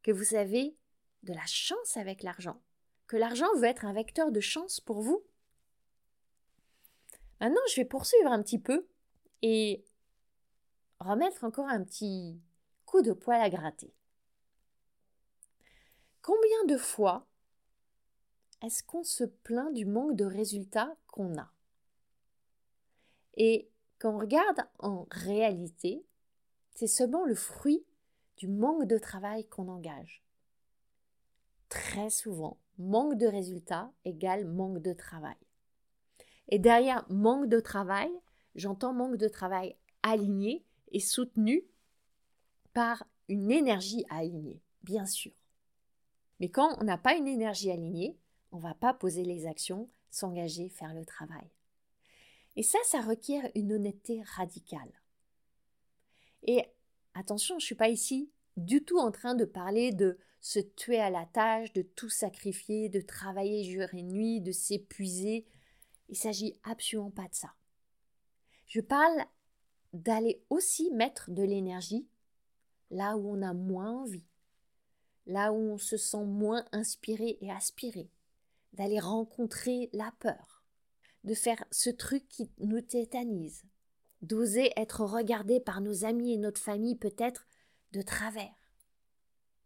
que 0.04 0.12
vous 0.12 0.36
avez 0.36 0.76
de 1.24 1.32
la 1.32 1.46
chance 1.46 1.96
avec 1.96 2.22
l'argent? 2.22 2.62
Que 3.08 3.16
l'argent 3.16 3.48
veut 3.56 3.64
être 3.64 3.86
un 3.86 3.94
vecteur 3.94 4.34
de 4.34 4.42
chance 4.42 4.82
pour 4.82 5.02
vous? 5.02 5.24
Maintenant, 7.40 7.62
je 7.72 7.78
vais 7.78 7.86
poursuivre 7.86 8.30
un 8.30 8.44
petit 8.44 8.60
peu 8.60 8.90
et 9.42 9.86
remettre 11.00 11.46
encore 11.46 11.70
un 11.70 11.82
petit 11.86 12.42
coup 12.86 13.02
de 13.02 13.14
poil 13.14 13.40
à 13.40 13.50
gratter. 13.50 13.94
Combien 16.22 16.66
de 16.68 16.76
fois 16.76 17.26
est-ce 18.62 18.84
qu'on 18.84 19.06
se 19.06 19.24
plaint 19.24 19.74
du 19.74 19.86
manque 19.86 20.18
de 20.18 20.26
résultats 20.26 20.94
qu'on 21.08 21.38
a? 21.38 21.54
Et 23.38 23.72
quand 24.00 24.16
on 24.16 24.18
regarde 24.18 24.62
en 24.80 25.06
réalité, 25.12 26.06
c'est 26.74 26.88
seulement 26.88 27.26
le 27.26 27.36
fruit 27.36 27.86
du 28.38 28.48
manque 28.48 28.86
de 28.86 28.98
travail 28.98 29.46
qu'on 29.48 29.68
engage. 29.68 30.24
Très 31.68 32.10
souvent, 32.10 32.58
manque 32.78 33.18
de 33.18 33.28
résultats 33.28 33.92
égale 34.06 34.46
manque 34.46 34.80
de 34.80 34.94
travail. 34.94 35.36
Et 36.48 36.58
derrière 36.58 37.06
manque 37.10 37.48
de 37.48 37.60
travail, 37.60 38.10
j'entends 38.56 38.94
manque 38.94 39.18
de 39.18 39.28
travail 39.28 39.76
aligné 40.02 40.66
et 40.92 41.02
soutenu 41.02 41.66
par 42.74 43.06
une 43.28 43.52
énergie 43.52 44.06
alignée, 44.10 44.62
bien 44.84 45.06
sûr. 45.06 45.34
Mais 46.40 46.50
quand 46.50 46.78
on 46.80 46.86
n'a 46.86 46.98
pas 46.98 47.16
une 47.16 47.28
énergie 47.28 47.70
alignée, 47.70 48.18
on 48.52 48.58
ne 48.58 48.64
va 48.64 48.74
pas 48.74 48.94
poser 48.94 49.24
les 49.24 49.46
actions, 49.46 49.90
s'engager, 50.10 50.70
faire 50.70 50.94
le 50.94 51.06
travail. 51.06 51.52
Et 52.56 52.64
ça, 52.64 52.80
ça 52.86 53.02
requiert 53.02 53.50
une 53.56 53.74
honnêteté 53.74 54.22
radicale. 54.36 54.92
Et 56.44 56.64
attention, 57.14 57.56
je 57.60 57.64
ne 57.64 57.66
suis 57.66 57.76
pas 57.76 57.90
ici 57.90 58.32
du 58.58 58.84
tout 58.84 58.98
en 58.98 59.12
train 59.12 59.36
de 59.36 59.46
parler 59.46 59.92
de 59.92 60.18
se 60.42 60.60
tuer 60.60 61.00
à 61.00 61.10
la 61.10 61.26
tâche, 61.26 61.74
de 61.74 61.82
tout 61.82 62.10
sacrifier, 62.10 62.90
de 62.90 63.02
travailler 63.02 63.64
jour 63.64 63.88
et 63.94 64.04
nuit, 64.04 64.42
de 64.42 64.52
s'épuiser. 64.52 65.46
Il 66.08 66.18
s'agit 66.18 66.60
absolument 66.64 67.12
pas 67.12 67.28
de 67.28 67.36
ça. 67.36 67.54
Je 68.68 68.82
parle 68.82 69.26
d'aller 69.94 70.44
aussi 70.50 70.92
mettre 70.92 71.32
de 71.32 71.44
l'énergie 71.44 72.08
là 72.92 73.18
où 73.18 73.30
on 73.30 73.42
a 73.42 73.54
moins 73.54 73.92
envie, 73.92 74.28
là 75.26 75.52
où 75.52 75.58
on 75.58 75.78
se 75.78 75.98
sent 75.98 76.24
moins 76.24 76.66
inspiré 76.72 77.38
et 77.42 77.52
aspiré, 77.52 78.10
d'aller 78.74 79.00
rencontrer 79.00 79.90
la 79.94 80.12
peur, 80.20 80.59
de 81.24 81.34
faire 81.34 81.64
ce 81.72 81.90
truc 81.90 82.28
qui 82.28 82.50
nous 82.60 82.82
tétanise, 82.82 83.64
d'oser 84.22 84.72
être 84.78 85.02
regardé 85.02 85.60
par 85.60 85.82
nos 85.82 86.06
amis 86.06 86.34
et 86.34 86.38
notre 86.38 86.62
famille 86.62 86.96
peut-être 86.96 87.48
de 87.92 88.02
travers, 88.02 88.74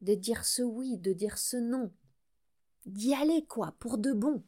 de 0.02 0.16
dire 0.16 0.46
ce 0.46 0.62
oui, 0.62 0.98
de 0.98 1.14
dire 1.14 1.38
ce 1.38 1.58
non, 1.58 1.92
d'y 2.86 3.14
aller 3.14 3.46
quoi, 3.46 3.76
pour 3.80 3.98
de 3.98 4.14
bon. 4.14 4.44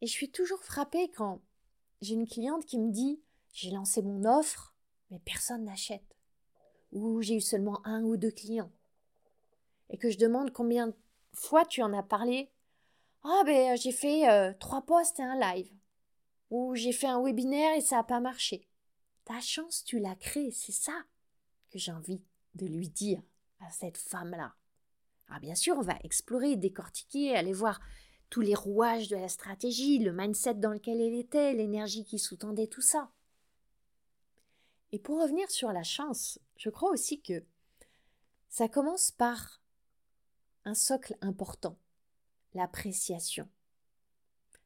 Et 0.00 0.06
je 0.06 0.12
suis 0.12 0.30
toujours 0.30 0.62
frappée 0.62 1.10
quand 1.10 1.40
j'ai 2.00 2.14
une 2.14 2.28
cliente 2.28 2.64
qui 2.64 2.78
me 2.78 2.90
dit 2.90 3.20
j'ai 3.52 3.70
lancé 3.70 4.02
mon 4.02 4.24
offre, 4.24 4.74
mais 5.10 5.18
personne 5.20 5.64
n'achète. 5.64 6.16
Ou 6.92 7.22
j'ai 7.22 7.36
eu 7.36 7.40
seulement 7.40 7.80
un 7.86 8.02
ou 8.02 8.18
deux 8.18 8.30
clients. 8.30 8.70
Et 9.88 9.96
que 9.96 10.10
je 10.10 10.18
demande 10.18 10.52
combien 10.52 10.88
de 10.88 10.94
fois 11.32 11.64
tu 11.64 11.82
en 11.82 11.94
as 11.94 12.02
parlé. 12.02 12.50
Ah 13.28 13.42
ben 13.44 13.76
j'ai 13.76 13.90
fait 13.90 14.30
euh, 14.30 14.52
trois 14.60 14.82
posts 14.82 15.18
et 15.18 15.24
un 15.24 15.36
live. 15.38 15.68
Ou 16.50 16.76
j'ai 16.76 16.92
fait 16.92 17.08
un 17.08 17.20
webinaire 17.20 17.76
et 17.76 17.80
ça 17.80 17.96
n'a 17.96 18.04
pas 18.04 18.20
marché. 18.20 18.68
Ta 19.24 19.40
chance, 19.40 19.82
tu 19.82 19.98
l'as 19.98 20.14
créée, 20.14 20.52
c'est 20.52 20.70
ça 20.70 20.92
que 21.70 21.78
j'ai 21.80 21.90
envie 21.90 22.22
de 22.54 22.66
lui 22.66 22.88
dire 22.88 23.20
à 23.58 23.68
cette 23.72 23.96
femme-là. 23.96 24.54
Ah 25.28 25.40
bien 25.40 25.56
sûr, 25.56 25.76
on 25.76 25.82
va 25.82 25.98
explorer, 26.04 26.54
décortiquer, 26.54 27.34
aller 27.34 27.52
voir 27.52 27.80
tous 28.30 28.42
les 28.42 28.54
rouages 28.54 29.08
de 29.08 29.16
la 29.16 29.28
stratégie, 29.28 29.98
le 29.98 30.12
mindset 30.12 30.54
dans 30.54 30.70
lequel 30.70 31.00
elle 31.00 31.18
était, 31.18 31.52
l'énergie 31.52 32.04
qui 32.04 32.20
sous-tendait 32.20 32.68
tout 32.68 32.80
ça. 32.80 33.10
Et 34.92 35.00
pour 35.00 35.20
revenir 35.20 35.50
sur 35.50 35.72
la 35.72 35.82
chance, 35.82 36.38
je 36.56 36.70
crois 36.70 36.90
aussi 36.90 37.20
que 37.20 37.44
ça 38.48 38.68
commence 38.68 39.10
par 39.10 39.60
un 40.64 40.74
socle 40.74 41.16
important, 41.22 41.76
l'appréciation. 42.56 43.48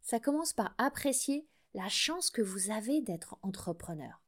Ça 0.03 0.19
commence 0.19 0.53
par 0.53 0.75
apprécier 0.79 1.47
la 1.75 1.89
chance 1.89 2.31
que 2.31 2.43
vous 2.43 2.71
avez 2.71 3.01
d'être 3.01 3.37
entrepreneur. 3.43 4.23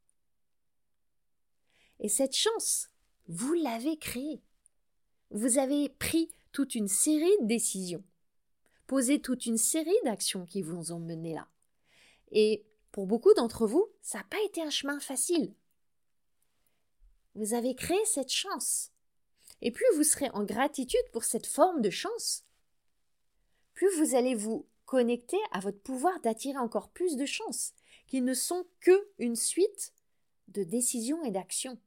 Et 2.00 2.08
cette 2.08 2.36
chance, 2.36 2.90
vous 3.28 3.54
l'avez 3.54 3.96
créée. 3.96 4.42
Vous 5.30 5.58
avez 5.58 5.88
pris 5.88 6.34
toute 6.52 6.74
une 6.74 6.88
série 6.88 7.36
de 7.40 7.46
décisions, 7.46 8.04
posé 8.86 9.20
toute 9.20 9.46
une 9.46 9.56
série 9.56 9.90
d'actions 10.04 10.44
qui 10.44 10.62
vous 10.62 10.92
ont 10.92 10.98
mené 10.98 11.32
là. 11.32 11.48
Et 12.30 12.66
pour 12.90 13.06
beaucoup 13.06 13.32
d'entre 13.34 13.66
vous, 13.66 13.88
ça 14.02 14.18
n'a 14.18 14.24
pas 14.24 14.42
été 14.44 14.62
un 14.62 14.70
chemin 14.70 15.00
facile. 15.00 15.54
Vous 17.34 17.54
avez 17.54 17.74
créé 17.74 18.04
cette 18.04 18.32
chance. 18.32 18.90
Et 19.62 19.70
plus 19.70 19.86
vous 19.94 20.04
serez 20.04 20.28
en 20.30 20.44
gratitude 20.44 21.08
pour 21.12 21.24
cette 21.24 21.46
forme 21.46 21.80
de 21.80 21.90
chance, 21.90 22.44
plus 23.82 23.98
vous 23.98 24.14
allez 24.14 24.36
vous 24.36 24.68
connecter 24.84 25.38
à 25.50 25.58
votre 25.58 25.80
pouvoir 25.80 26.20
d'attirer 26.20 26.58
encore 26.58 26.90
plus 26.90 27.16
de 27.16 27.26
chances, 27.26 27.74
qui 28.06 28.20
ne 28.20 28.32
sont 28.32 28.64
que 28.78 29.08
une 29.18 29.34
suite 29.34 29.92
de 30.46 30.62
décisions 30.62 31.24
et 31.24 31.32
d'actions. 31.32 31.80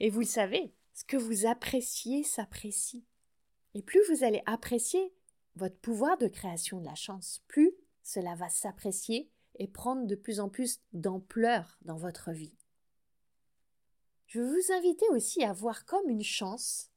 Et 0.00 0.10
vous 0.10 0.20
le 0.20 0.26
savez, 0.26 0.74
ce 0.92 1.04
que 1.04 1.16
vous 1.16 1.46
appréciez 1.46 2.24
s'apprécie. 2.24 3.04
Et 3.74 3.82
plus 3.82 4.00
vous 4.10 4.24
allez 4.24 4.42
apprécier 4.44 5.14
votre 5.54 5.76
pouvoir 5.76 6.18
de 6.18 6.26
création 6.26 6.80
de 6.80 6.86
la 6.86 6.96
chance, 6.96 7.40
plus 7.46 7.72
cela 8.02 8.34
va 8.34 8.48
s'apprécier 8.48 9.30
et 9.60 9.68
prendre 9.68 10.04
de 10.04 10.16
plus 10.16 10.40
en 10.40 10.48
plus 10.48 10.80
d'ampleur 10.92 11.78
dans 11.82 11.96
votre 11.96 12.32
vie. 12.32 12.56
Je 14.26 14.40
veux 14.40 14.48
vous 14.48 14.72
inviter 14.72 15.06
aussi 15.10 15.44
à 15.44 15.52
voir 15.52 15.84
comme 15.84 16.10
une 16.10 16.24
chance 16.24 16.90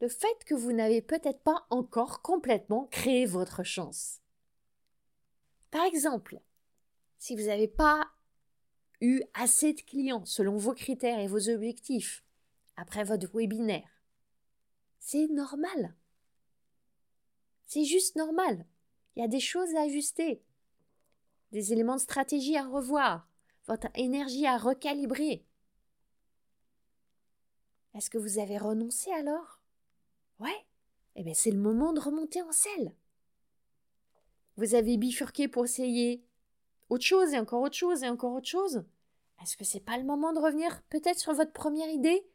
le 0.00 0.08
fait 0.08 0.44
que 0.44 0.54
vous 0.54 0.72
n'avez 0.72 1.02
peut-être 1.02 1.40
pas 1.40 1.66
encore 1.70 2.22
complètement 2.22 2.86
créé 2.86 3.26
votre 3.26 3.64
chance. 3.64 4.20
Par 5.70 5.84
exemple, 5.84 6.40
si 7.18 7.34
vous 7.34 7.46
n'avez 7.46 7.68
pas 7.68 8.08
eu 9.00 9.22
assez 9.34 9.74
de 9.74 9.80
clients 9.80 10.24
selon 10.24 10.56
vos 10.56 10.72
critères 10.72 11.18
et 11.18 11.26
vos 11.26 11.48
objectifs 11.48 12.24
après 12.76 13.04
votre 13.04 13.28
webinaire, 13.34 14.02
c'est 15.00 15.26
normal. 15.26 15.94
C'est 17.66 17.84
juste 17.84 18.16
normal. 18.16 18.66
Il 19.14 19.20
y 19.20 19.24
a 19.24 19.28
des 19.28 19.40
choses 19.40 19.74
à 19.74 19.82
ajuster, 19.82 20.42
des 21.50 21.72
éléments 21.72 21.96
de 21.96 22.00
stratégie 22.00 22.56
à 22.56 22.66
revoir, 22.66 23.28
votre 23.66 23.88
énergie 23.94 24.46
à 24.46 24.56
recalibrer. 24.56 25.44
Est-ce 27.94 28.10
que 28.10 28.18
vous 28.18 28.38
avez 28.38 28.58
renoncé 28.58 29.10
alors? 29.10 29.57
Ouais. 30.38 30.66
Eh 31.16 31.22
bien, 31.22 31.34
c'est 31.34 31.50
le 31.50 31.58
moment 31.58 31.92
de 31.92 32.00
remonter 32.00 32.42
en 32.42 32.52
selle. 32.52 32.94
Vous 34.56 34.74
avez 34.74 34.96
bifurqué 34.96 35.48
pour 35.48 35.64
essayer 35.64 36.24
autre 36.88 37.04
chose 37.04 37.32
et 37.32 37.38
encore 37.38 37.62
autre 37.62 37.76
chose 37.76 38.02
et 38.02 38.08
encore 38.08 38.34
autre 38.34 38.48
chose. 38.48 38.84
Est-ce 39.42 39.56
que 39.56 39.64
c'est 39.64 39.80
pas 39.80 39.98
le 39.98 40.04
moment 40.04 40.32
de 40.32 40.40
revenir 40.40 40.82
peut-être 40.90 41.18
sur 41.18 41.34
votre 41.34 41.52
première 41.52 41.88
idée, 41.88 42.26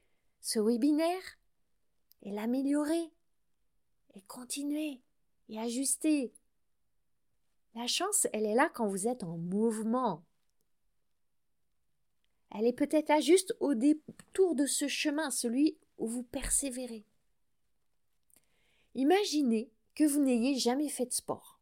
ce 0.42 0.60
webinaire, 0.60 1.40
et 2.22 2.32
l'améliorer, 2.32 3.12
et 4.16 4.22
continuer, 4.22 5.02
et 5.50 5.60
ajuster. 5.60 6.34
La 7.76 7.88
chance, 7.88 8.28
elle 8.32 8.46
est 8.46 8.56
là 8.56 8.70
quand 8.74 8.88
vous 8.88 9.08
êtes 9.08 9.24
en 9.24 9.38
mouvement, 9.38 10.24
elle 12.54 12.68
est 12.68 12.74
peut-être 12.74 13.10
là 13.10 13.20
juste 13.20 13.56
au 13.60 13.74
détour 13.74 14.56
de 14.56 14.68
ce 14.68 14.88
chemin, 14.88 15.32
celui 15.32 15.78
où 15.98 16.08
vous 16.08 16.24
persévérez. 16.24 17.04
Imaginez 18.96 19.72
que 19.96 20.04
vous 20.04 20.20
n'ayez 20.20 20.58
jamais 20.58 20.90
fait 20.90 21.06
de 21.06 21.14
sport. 21.14 21.60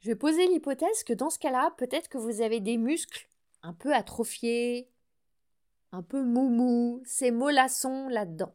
Je 0.00 0.08
vais 0.08 0.16
poser 0.16 0.46
l'hypothèse 0.48 1.04
que 1.04 1.12
dans 1.12 1.30
ce 1.30 1.38
cas-là, 1.38 1.74
peut-être 1.78 2.08
que 2.08 2.18
vous 2.18 2.40
avez 2.40 2.60
des 2.60 2.76
muscles 2.76 3.28
un 3.62 3.72
peu 3.72 3.94
atrophiés, 3.94 4.90
un 5.92 6.02
peu 6.02 6.22
moumou, 6.22 7.02
ces 7.04 7.30
mollassons 7.30 8.08
là-dedans. 8.08 8.54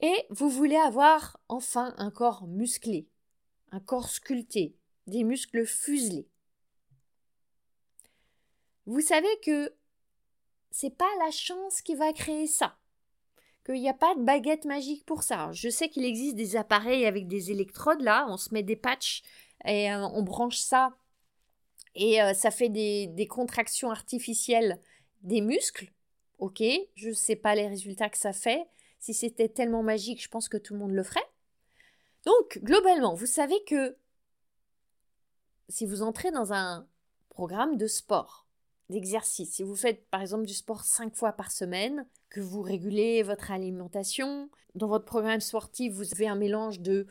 Et 0.00 0.26
vous 0.30 0.50
voulez 0.50 0.76
avoir 0.76 1.40
enfin 1.48 1.94
un 1.96 2.10
corps 2.10 2.46
musclé, 2.46 3.08
un 3.70 3.80
corps 3.80 4.08
sculpté, 4.08 4.76
des 5.06 5.24
muscles 5.24 5.64
fuselés. 5.64 6.28
Vous 8.84 9.00
savez 9.00 9.40
que 9.42 9.74
c'est 10.70 10.96
pas 10.96 11.10
la 11.24 11.30
chance 11.30 11.80
qui 11.80 11.94
va 11.94 12.12
créer 12.12 12.46
ça. 12.46 12.78
Qu'il 13.66 13.80
n'y 13.80 13.88
a 13.88 13.94
pas 13.94 14.14
de 14.14 14.22
baguette 14.22 14.64
magique 14.64 15.04
pour 15.04 15.24
ça. 15.24 15.50
Je 15.52 15.68
sais 15.68 15.88
qu'il 15.88 16.04
existe 16.04 16.36
des 16.36 16.54
appareils 16.54 17.04
avec 17.04 17.26
des 17.26 17.50
électrodes 17.50 18.00
là, 18.00 18.24
on 18.28 18.36
se 18.36 18.54
met 18.54 18.62
des 18.62 18.76
patchs 18.76 19.24
et 19.64 19.92
euh, 19.92 20.06
on 20.06 20.22
branche 20.22 20.58
ça 20.58 20.96
et 21.96 22.22
euh, 22.22 22.32
ça 22.32 22.52
fait 22.52 22.68
des, 22.68 23.08
des, 23.08 23.26
contractions 23.26 23.90
artificielles 23.90 24.78
des 25.22 25.40
muscles. 25.40 25.90
Ok, 26.38 26.62
je 26.94 27.08
ne 27.08 27.14
sais 27.14 27.34
pas 27.34 27.56
les 27.56 27.66
résultats 27.66 28.08
que 28.08 28.18
ça 28.18 28.32
fait. 28.32 28.66
Si 29.00 29.14
c'était 29.14 29.48
tellement 29.48 29.82
magique, 29.82 30.22
je 30.22 30.28
pense 30.28 30.48
que 30.48 30.58
tout 30.58 30.74
le 30.74 30.80
monde 30.80 30.92
le 30.92 31.02
ferait. 31.02 31.26
Donc, 32.24 32.58
globalement, 32.62 33.14
vous 33.14 33.26
savez 33.26 33.56
que 33.66 33.96
si 35.68 35.86
vous 35.86 36.02
entrez 36.02 36.30
dans 36.30 36.52
un 36.52 36.86
programme 37.30 37.76
de 37.76 37.86
sport, 37.86 38.45
d'exercice, 38.88 39.54
si 39.54 39.62
vous 39.62 39.76
faites 39.76 40.08
par 40.10 40.20
exemple 40.20 40.46
du 40.46 40.54
sport 40.54 40.84
cinq 40.84 41.14
fois 41.14 41.32
par 41.32 41.50
semaine, 41.50 42.06
que 42.28 42.40
vous 42.40 42.62
régulez 42.62 43.22
votre 43.22 43.50
alimentation, 43.50 44.50
dans 44.74 44.88
votre 44.88 45.04
programme 45.04 45.40
sportif, 45.40 45.92
vous 45.92 46.12
avez 46.12 46.28
un 46.28 46.36
mélange 46.36 46.80
de 46.80 47.06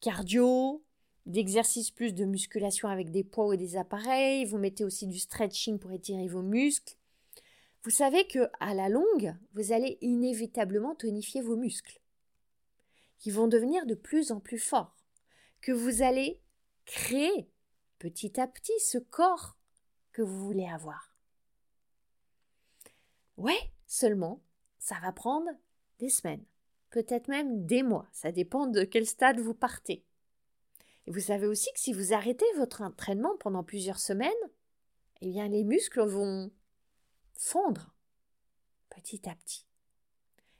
cardio, 0.00 0.84
d'exercice 1.24 1.90
plus 1.90 2.14
de 2.14 2.24
musculation 2.24 2.88
avec 2.88 3.10
des 3.10 3.24
poids 3.24 3.54
et 3.54 3.58
des 3.58 3.76
appareils, 3.76 4.44
vous 4.44 4.58
mettez 4.58 4.84
aussi 4.84 5.06
du 5.06 5.18
stretching 5.18 5.78
pour 5.78 5.92
étirer 5.92 6.28
vos 6.28 6.42
muscles. 6.42 6.96
Vous 7.82 7.90
savez 7.90 8.26
que 8.26 8.48
à 8.60 8.74
la 8.74 8.88
longue, 8.88 9.34
vous 9.54 9.72
allez 9.72 9.98
inévitablement 10.00 10.94
tonifier 10.94 11.40
vos 11.40 11.56
muscles. 11.56 12.00
Qui 13.18 13.30
vont 13.30 13.48
devenir 13.48 13.86
de 13.86 13.94
plus 13.94 14.30
en 14.32 14.40
plus 14.40 14.58
forts, 14.58 14.96
que 15.60 15.72
vous 15.72 16.02
allez 16.02 16.40
créer 16.84 17.48
petit 17.98 18.40
à 18.40 18.46
petit 18.46 18.78
ce 18.78 18.98
corps 18.98 19.56
que 20.16 20.22
vous 20.22 20.46
voulez 20.46 20.66
avoir. 20.66 21.14
Ouais, 23.36 23.70
seulement, 23.86 24.40
ça 24.78 24.96
va 25.02 25.12
prendre 25.12 25.50
des 25.98 26.08
semaines, 26.08 26.42
peut-être 26.88 27.28
même 27.28 27.66
des 27.66 27.82
mois, 27.82 28.08
ça 28.12 28.32
dépend 28.32 28.66
de 28.66 28.84
quel 28.84 29.04
stade 29.04 29.40
vous 29.40 29.52
partez. 29.52 30.06
Et 31.04 31.10
vous 31.10 31.20
savez 31.20 31.46
aussi 31.46 31.70
que 31.74 31.80
si 31.80 31.92
vous 31.92 32.14
arrêtez 32.14 32.46
votre 32.56 32.80
entraînement 32.80 33.36
pendant 33.36 33.62
plusieurs 33.62 33.98
semaines, 33.98 34.32
eh 35.20 35.28
bien 35.28 35.48
les 35.48 35.64
muscles 35.64 36.02
vont 36.06 36.50
fondre 37.34 37.94
petit 38.88 39.28
à 39.28 39.34
petit. 39.34 39.66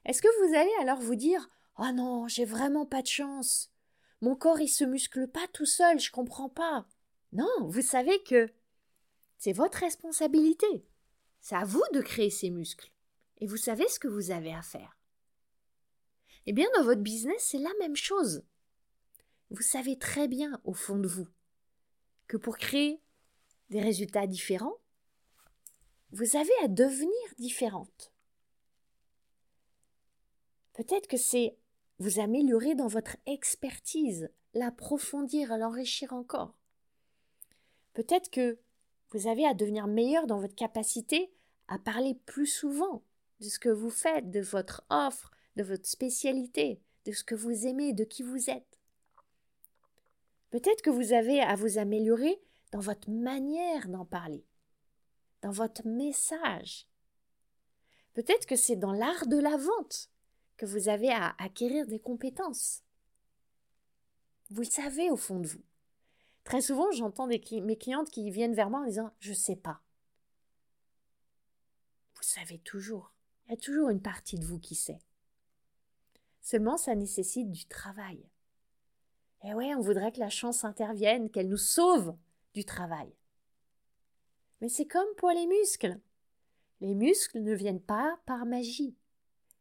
Est-ce 0.05 0.21
que 0.21 0.47
vous 0.47 0.55
allez 0.55 0.75
alors 0.83 1.01
vous 1.01 1.17
dire 1.17 1.49
Oh 1.79 1.93
non, 1.95 2.29
j'ai 2.29 2.45
vraiment 2.45 2.85
pas 2.85 3.01
de 3.01 3.07
chance. 3.07 3.73
Mon 4.21 4.37
corps 4.37 4.61
il 4.61 4.69
se 4.69 4.85
muscle 4.85 5.27
pas 5.29 5.49
tout 5.55 5.65
seul, 5.65 5.99
je 5.99 6.13
comprends 6.13 6.51
pas. 6.51 6.87
Non, 7.33 7.49
vous 7.63 7.81
savez 7.81 8.23
que 8.23 8.53
c'est 9.39 9.53
votre 9.53 9.79
responsabilité. 9.79 10.87
C'est 11.41 11.57
à 11.57 11.65
vous 11.65 11.85
de 11.93 12.01
créer 12.01 12.31
ces 12.31 12.51
muscles. 12.51 12.91
Et 13.39 13.47
vous 13.47 13.57
savez 13.57 13.87
ce 13.89 13.99
que 13.99 14.09
vous 14.09 14.31
avez 14.31 14.53
à 14.53 14.63
faire. 14.63 14.99
Eh 16.47 16.53
bien, 16.53 16.67
dans 16.77 16.85
votre 16.85 17.03
business, 17.03 17.45
c'est 17.45 17.59
la 17.59 17.73
même 17.81 17.97
chose. 17.97 18.45
Vous 19.51 19.63
savez 19.63 19.99
très 19.99 20.29
bien, 20.29 20.61
au 20.65 20.73
fond 20.73 20.99
de 20.99 21.09
vous, 21.09 21.29
que 22.27 22.37
pour 22.37 22.57
créer 22.57 23.01
des 23.71 23.81
résultats 23.81 24.27
différents, 24.27 24.79
vous 26.11 26.37
avez 26.37 26.53
à 26.63 26.69
devenir 26.69 27.13
différente. 27.39 28.13
Peut-être 30.73 31.09
que 31.09 31.17
c'est 31.17 31.57
vous 31.99 32.21
améliorer 32.21 32.75
dans 32.75 32.87
votre 32.87 33.17
expertise, 33.27 34.31
l'approfondir, 34.55 35.57
l'enrichir 35.57 36.13
encore. 36.13 36.55
Peut-être 37.95 38.31
que 38.31 38.59
vous 39.17 39.29
avez 39.29 39.47
à 39.47 39.55
devenir 39.55 39.87
meilleur 39.87 40.27
dans 40.27 40.39
votre 40.39 40.55
capacité 40.55 41.33
à 41.69 41.79
parler 41.79 42.15
plus 42.27 42.47
souvent 42.47 43.03
de 43.41 43.47
ce 43.47 43.59
que 43.59 43.71
vous 43.71 43.91
faites, 43.91 44.31
de 44.31 44.41
votre 44.41 44.85
offre, 44.91 45.31
de 45.57 45.63
votre 45.63 45.87
spécialité, 45.87 46.83
de 47.07 47.13
ce 47.13 47.25
que 47.25 47.35
vous 47.35 47.67
aimez, 47.67 47.95
de 47.95 48.05
qui 48.05 48.23
vous 48.23 48.51
êtes. 48.51 48.79
Peut-être 50.51 50.83
que 50.83 50.91
vous 50.91 51.15
avez 51.15 51.41
à 51.41 51.55
vous 51.55 51.79
améliorer 51.79 52.39
dans 52.73 52.81
votre 52.81 53.11
manière 53.11 53.89
d'en 53.89 54.05
parler, 54.05 54.45
dans 55.41 55.51
votre 55.51 55.87
message. 55.87 56.87
Peut-être 58.13 58.47
que 58.47 58.57
c'est 58.57 58.77
dans 58.77 58.93
l'art 58.93 59.27
de 59.27 59.39
la 59.39 59.57
vente 59.57 60.11
que 60.59 60.67
vous 60.67 60.89
avez 60.89 61.11
à 61.11 61.35
acquérir 61.39 61.87
des 61.87 62.01
compétences. 62.01 62.83
Vous 64.51 64.61
le 64.61 64.71
savez 64.71 65.11
au 65.11 65.17
fond 65.17 65.41
de 65.41 65.47
vous. 65.47 65.63
Très 66.47 66.61
souvent, 66.61 66.93
j'entends 66.93 67.27
mes 67.27 67.41
clientes 67.41 68.09
qui 68.09 68.31
viennent 68.31 68.55
vers 68.55 68.71
moi 68.71 68.83
en 68.83 68.87
disant 68.87 69.11
Je 69.19 69.31
ne 69.31 69.35
sais 69.35 69.57
pas. 69.57 69.81
Vous 72.15 72.23
savez 72.23 72.61
toujours. 72.61 73.13
Il 73.45 73.51
y 73.51 73.55
a 73.55 73.61
toujours 73.61 73.91
une 73.91 74.01
partie 74.01 74.39
de 74.39 74.45
vous 74.45 74.61
qui 74.61 74.77
sait. 74.77 75.01
Seulement, 76.41 76.77
ça 76.77 76.95
nécessite 76.95 77.51
du 77.51 77.67
travail. 77.67 78.25
Et 79.43 79.55
ouais, 79.55 79.75
on 79.75 79.81
voudrait 79.81 80.13
que 80.13 80.21
la 80.21 80.31
chance 80.31 80.65
intervienne, 80.65 81.31
qu'elle 81.31 81.49
nous 81.49 81.57
sauve 81.57 82.17
du 82.55 82.65
travail. 82.65 83.13
Mais 84.61 84.69
c'est 84.69 84.87
comme 84.87 85.15
pour 85.17 85.31
les 85.31 85.49
muscles. 85.49 85.99
Les 86.81 86.95
muscles 86.95 87.41
ne 87.41 87.55
viennent 87.55 87.83
pas 87.83 88.21
par 88.25 88.47
magie. 88.47 88.95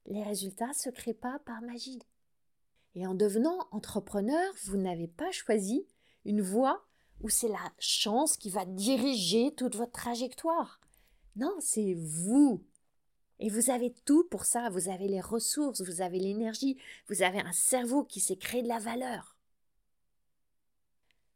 Les 0.06 0.22
résultats 0.22 0.74
se 0.74 0.92
créent 0.92 1.16
pas 1.16 1.40
par 1.46 1.64
magie. 1.64 2.04
Et 2.94 3.08
en 3.08 3.16
devenant 3.16 3.68
entrepreneur, 3.72 4.54
vous 4.66 4.78
n'avez 4.78 5.08
pas 5.08 5.32
choisi 5.32 5.88
une 6.26 6.42
voie 6.42 6.86
où 7.22 7.30
c'est 7.30 7.48
la 7.48 7.72
chance 7.80 8.38
qui 8.38 8.50
va 8.50 8.66
diriger 8.66 9.54
toute 9.56 9.76
votre 9.76 9.92
trajectoire. 9.94 10.80
Non, 11.36 11.56
c'est 11.60 11.94
vous. 11.96 12.64
Et 13.40 13.50
vous 13.50 13.70
avez 13.70 13.94
tout 14.06 14.26
pour 14.30 14.46
ça. 14.46 14.70
Vous 14.70 14.90
avez 14.90 15.08
les 15.08 15.22
ressources, 15.22 15.82
vous 15.82 16.02
avez 16.02 16.20
l'énergie, 16.20 16.78
vous 17.08 17.22
avez 17.22 17.40
un 17.40 17.52
cerveau 17.52 18.04
qui 18.04 18.20
s'est 18.20 18.38
créé 18.38 18.64
de 18.64 18.68
la 18.68 18.80
valeur. 18.80 19.36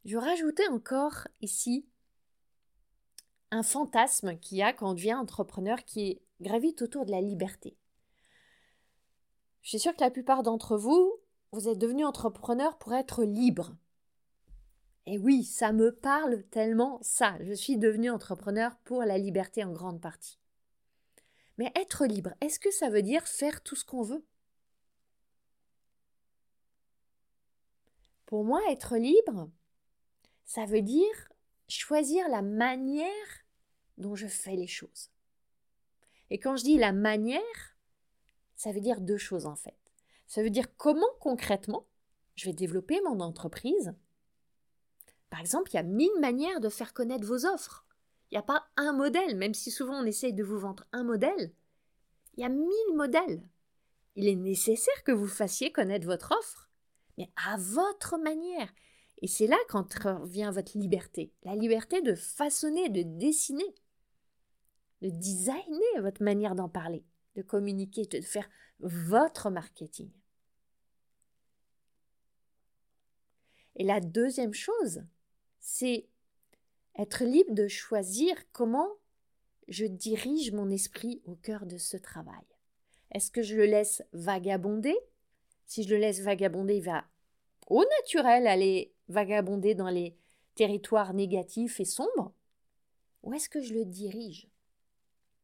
Je 0.06 0.18
rajouter 0.18 0.68
encore 0.70 1.28
ici 1.42 1.86
un 3.52 3.64
fantasme 3.64 4.38
qu'il 4.38 4.58
y 4.58 4.62
a 4.62 4.74
quand 4.74 4.92
on 4.92 4.94
devient 4.94 5.16
entrepreneur 5.16 5.84
qui 5.84 6.22
gravite 6.40 6.82
autour 6.82 7.06
de 7.06 7.12
la 7.12 7.22
liberté. 7.22 7.76
Je 9.62 9.70
suis 9.70 9.80
sûre 9.80 9.96
que 9.96 10.04
la 10.04 10.12
plupart 10.12 10.42
d'entre 10.42 10.78
vous, 10.78 11.14
vous 11.52 11.68
êtes 11.68 11.78
devenus 11.78 12.06
entrepreneur 12.06 12.78
pour 12.78 12.94
être 12.94 13.24
libre. 13.24 13.76
Et 15.12 15.18
oui, 15.18 15.44
ça 15.44 15.72
me 15.72 15.92
parle 15.92 16.44
tellement 16.52 17.00
ça. 17.02 17.36
Je 17.42 17.54
suis 17.54 17.80
devenu 17.80 18.12
entrepreneur 18.12 18.78
pour 18.84 19.02
la 19.02 19.18
liberté 19.18 19.64
en 19.64 19.72
grande 19.72 20.00
partie. 20.00 20.38
Mais 21.58 21.72
être 21.74 22.06
libre, 22.06 22.36
est-ce 22.42 22.60
que 22.60 22.70
ça 22.70 22.92
veut 22.92 23.02
dire 23.02 23.28
faire 23.28 23.64
tout 23.64 23.76
ce 23.76 23.84
qu'on 23.84 24.04
veut? 24.04 24.24
Pour 28.28 28.44
moi, 28.44 28.62
être 28.70 28.98
libre, 28.98 29.50
ça 30.46 30.66
veut 30.66 30.84
dire 30.84 31.30
choisir 31.68 32.30
la 32.30 32.44
manière 32.44 33.10
dont 33.98 34.14
je 34.14 34.28
fais 34.28 34.56
les 34.56 34.68
choses. 34.68 35.10
Et 36.30 36.38
quand 36.38 36.56
je 36.56 36.66
dis 36.66 36.78
la 36.78 36.94
manière, 36.94 37.42
ça 38.56 38.72
veut 38.72 38.80
dire 38.80 39.02
deux 39.02 39.18
choses 39.18 39.48
en 39.48 39.56
fait. 39.56 39.80
Ça 40.28 40.44
veut 40.44 40.52
dire 40.52 40.78
comment 40.78 41.10
concrètement 41.20 41.88
je 42.36 42.46
vais 42.46 42.54
développer 42.54 43.02
mon 43.02 43.22
entreprise 43.22 43.96
par 45.30 45.40
exemple, 45.40 45.72
il 45.72 45.76
y 45.76 45.80
a 45.80 45.84
mille 45.84 46.20
manières 46.20 46.60
de 46.60 46.70
faire 46.70 46.94
connaître 46.94 47.26
vos 47.26 47.46
offres. 47.46 47.86
Il 48.32 48.36
n'y 48.36 48.40
a 48.40 48.44
pas 48.44 48.66
un 48.78 48.94
modèle, 48.94 49.36
même 49.36 49.54
si 49.54 49.72
souvent 49.72 50.02
on 50.02 50.06
essaye 50.06 50.34
de 50.34 50.44
vous 50.44 50.60
vendre 50.60 50.86
un 50.92 51.04
modèle. 51.04 51.54
Il 52.36 52.42
y 52.42 52.46
a 52.46 52.50
mille 52.50 52.96
modèles. 52.96 53.48
Il 54.16 54.28
est 54.28 54.36
nécessaire 54.36 55.04
que 55.04 55.12
vous 55.12 55.28
fassiez 55.28 55.72
connaître 55.72 56.06
votre 56.06 56.32
offre, 56.38 56.70
mais 57.18 57.30
à 57.48 57.58
votre 57.58 58.18
manière. 58.18 58.74
Et 59.22 59.28
c'est 59.28 59.48
là 59.48 59.58
qu'intervient 59.70 60.52
votre 60.52 60.78
liberté. 60.78 61.34
La 61.44 61.56
liberté 61.56 62.02
de 62.02 62.16
façonner, 62.16 62.90
de 62.90 63.04
dessiner, 63.04 63.76
de 65.02 65.10
designer 65.10 66.02
votre 66.02 66.24
manière 66.24 66.56
d'en 66.56 66.70
parler, 66.70 67.04
de 67.36 67.42
communiquer, 67.42 68.06
de 68.06 68.22
faire 68.22 68.50
votre 68.80 69.50
marketing. 69.50 70.12
Et 73.76 73.84
la 73.84 74.02
deuxième 74.02 74.54
chose, 74.54 75.04
c'est 75.60 76.08
être 76.98 77.24
libre 77.24 77.54
de 77.54 77.68
choisir 77.68 78.36
comment 78.52 78.90
je 79.68 79.86
dirige 79.86 80.52
mon 80.52 80.70
esprit 80.70 81.22
au 81.26 81.36
cœur 81.36 81.66
de 81.66 81.78
ce 81.78 81.98
travail. 81.98 82.46
Est-ce 83.12 83.32
que 83.32 83.42
je 83.42 83.56
le 83.56 83.66
laisse 83.66 84.04
vagabonder? 84.14 84.98
Si 85.66 85.84
je 85.84 85.90
le 85.90 85.98
laisse 85.98 86.22
vagabonder, 86.22 86.78
il 86.78 86.84
va 86.84 87.06
au 87.68 87.84
naturel 88.00 88.48
aller 88.48 88.94
vagabonder 89.08 89.76
dans 89.76 89.90
les 89.90 90.16
territoire 90.60 91.14
négatif 91.14 91.80
et 91.80 91.86
sombre 91.86 92.34
Ou 93.24 93.34
est-ce 93.34 93.48
que 93.48 93.62
je 93.62 93.74
le 93.74 93.86
dirige 93.86 94.50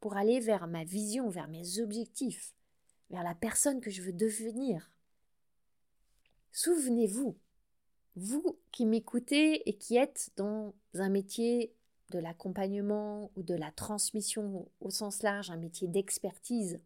pour 0.01 0.17
aller 0.17 0.41
vers 0.41 0.67
ma 0.67 0.84
vision, 0.84 1.30
vers 1.30 1.47
mes 1.47 1.80
objectifs, 1.80 2.54
vers 3.10 3.23
la 3.23 3.34
personne 3.34 3.80
que 3.80 3.89
je 3.89 4.01
veux 4.01 4.12
devenir? 4.12 4.91
Souvenez-vous, 6.51 7.38
vous 8.15 8.58
qui 8.71 8.86
m'écoutez 8.86 9.67
et 9.67 9.73
qui 9.78 9.97
êtes 9.97 10.32
dans 10.38 10.73
un 10.93 11.10
métier 11.10 11.73
de 12.12 12.19
l'accompagnement 12.19 13.32
ou 13.36 13.43
de 13.43 13.56
la 13.56 13.71
transmission 13.71 14.69
au 14.80 14.89
sens 14.89 15.23
large, 15.23 15.49
un 15.49 15.58
métier 15.58 15.88
d'expertise, 15.88 16.80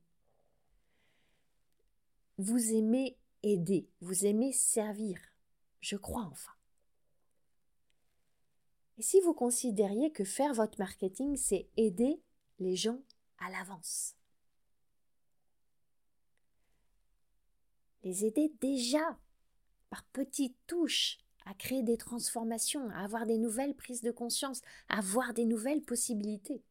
vous 2.37 2.73
aimez 2.73 3.17
aider, 3.43 3.87
vous 4.01 4.25
aimez 4.25 4.53
servir, 4.53 5.19
je 5.81 5.97
crois 5.97 6.23
enfin. 6.23 6.53
Et 8.97 9.01
si 9.01 9.21
vous 9.21 9.33
considériez 9.33 10.11
que 10.11 10.23
faire 10.23 10.53
votre 10.53 10.79
marketing, 10.79 11.37
c'est 11.37 11.67
aider 11.77 12.19
les 12.59 12.75
gens 12.75 12.99
à 13.37 13.49
l'avance? 13.49 14.15
Les 18.03 18.25
aider 18.25 18.51
déjà 18.61 19.17
par 19.89 20.04
petites 20.06 20.56
touches 20.67 21.17
à 21.45 21.54
créer 21.54 21.84
des 21.84 21.97
transformations, 21.97 22.89
à 22.91 23.04
avoir 23.04 23.25
des 23.25 23.38
nouvelles 23.38 23.75
prises 23.75 24.02
de 24.02 24.12
conscience, 24.12 24.62
à 24.88 25.02
voir 25.02 25.34
des 25.34 25.45
nouvelles 25.45 25.82
possibilités. 25.82 26.62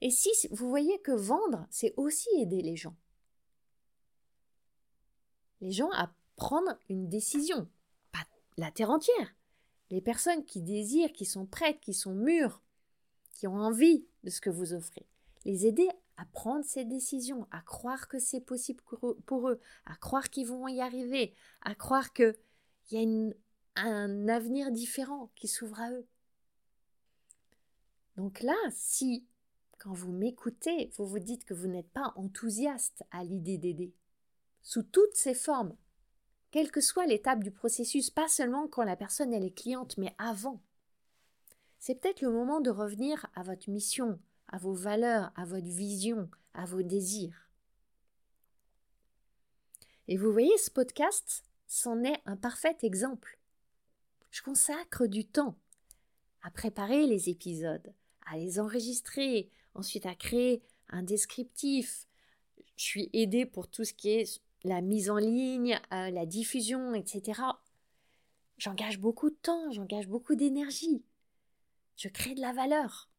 Et 0.00 0.10
si 0.10 0.30
vous 0.50 0.68
voyez 0.68 1.00
que 1.00 1.12
vendre, 1.12 1.66
c'est 1.70 1.94
aussi 1.96 2.28
aider 2.38 2.60
les 2.62 2.76
gens. 2.76 2.96
Les 5.60 5.70
gens 5.70 5.90
à 5.92 6.12
prendre 6.36 6.78
une 6.88 7.08
décision, 7.08 7.68
pas 8.12 8.26
la 8.56 8.70
terre 8.70 8.90
entière. 8.90 9.34
Les 9.90 10.00
personnes 10.00 10.44
qui 10.44 10.60
désirent, 10.60 11.12
qui 11.12 11.24
sont 11.24 11.46
prêtes, 11.46 11.80
qui 11.80 11.94
sont 11.94 12.14
mûres, 12.14 12.60
qui 13.32 13.46
ont 13.46 13.56
envie 13.56 14.06
de 14.24 14.30
ce 14.30 14.40
que 14.40 14.50
vous 14.50 14.74
offrez. 14.74 15.06
Les 15.44 15.66
aider 15.66 15.88
à 16.16 16.24
prendre 16.24 16.64
ces 16.64 16.84
décisions, 16.84 17.46
à 17.50 17.60
croire 17.60 18.08
que 18.08 18.18
c'est 18.18 18.40
possible 18.40 18.82
pour 19.26 19.48
eux, 19.48 19.60
à 19.84 19.96
croire 19.96 20.30
qu'ils 20.30 20.46
vont 20.46 20.68
y 20.68 20.80
arriver, 20.80 21.34
à 21.62 21.74
croire 21.74 22.12
qu'il 22.12 22.34
y 22.90 22.96
a 22.96 23.32
un 23.76 24.28
avenir 24.28 24.70
différent 24.70 25.30
qui 25.34 25.48
s'ouvre 25.48 25.80
à 25.80 25.90
eux. 25.92 26.06
Donc 28.16 28.40
là, 28.40 28.56
si, 28.70 29.26
quand 29.78 29.92
vous 29.92 30.12
m'écoutez, 30.12 30.90
vous 30.96 31.06
vous 31.06 31.18
dites 31.18 31.44
que 31.44 31.54
vous 31.54 31.68
n'êtes 31.68 31.90
pas 31.90 32.12
enthousiaste 32.16 33.04
à 33.10 33.22
l'idée 33.24 33.58
d'aider, 33.58 33.92
sous 34.62 34.82
toutes 34.82 35.14
ses 35.14 35.34
formes, 35.34 35.76
quelle 36.50 36.70
que 36.70 36.80
soit 36.80 37.06
l'étape 37.06 37.42
du 37.42 37.50
processus, 37.50 38.10
pas 38.10 38.28
seulement 38.28 38.68
quand 38.68 38.84
la 38.84 38.96
personne 38.96 39.34
est 39.34 39.50
cliente, 39.50 39.98
mais 39.98 40.14
avant, 40.16 40.62
c'est 41.78 41.96
peut-être 41.96 42.22
le 42.22 42.30
moment 42.30 42.60
de 42.60 42.70
revenir 42.70 43.26
à 43.34 43.42
votre 43.42 43.68
mission, 43.68 44.18
à 44.48 44.58
vos 44.58 44.74
valeurs, 44.74 45.32
à 45.36 45.44
votre 45.44 45.66
vision, 45.66 46.30
à 46.54 46.64
vos 46.64 46.82
désirs. 46.82 47.50
Et 50.08 50.16
vous 50.16 50.32
voyez, 50.32 50.56
ce 50.58 50.70
podcast 50.70 51.44
c'en 51.66 52.04
est 52.04 52.22
un 52.26 52.36
parfait 52.36 52.76
exemple. 52.82 53.38
Je 54.30 54.42
consacre 54.42 55.06
du 55.06 55.24
temps 55.26 55.56
à 56.42 56.50
préparer 56.50 57.06
les 57.06 57.28
épisodes, 57.28 57.92
à 58.24 58.36
les 58.36 58.60
enregistrer, 58.60 59.50
ensuite 59.74 60.06
à 60.06 60.14
créer 60.14 60.62
un 60.90 61.02
descriptif. 61.02 62.06
Je 62.76 62.84
suis 62.84 63.10
aidée 63.12 63.46
pour 63.46 63.68
tout 63.68 63.84
ce 63.84 63.94
qui 63.94 64.10
est 64.10 64.40
la 64.62 64.80
mise 64.80 65.10
en 65.10 65.16
ligne, 65.16 65.80
euh, 65.92 66.10
la 66.10 66.26
diffusion, 66.26 66.94
etc. 66.94 67.40
J'engage 68.58 69.00
beaucoup 69.00 69.30
de 69.30 69.36
temps, 69.36 69.70
j'engage 69.72 70.08
beaucoup 70.08 70.34
d'énergie. 70.34 71.02
Je 71.96 72.08
crée 72.08 72.34
de 72.34 72.40
la 72.40 72.52
valeur. 72.52 73.10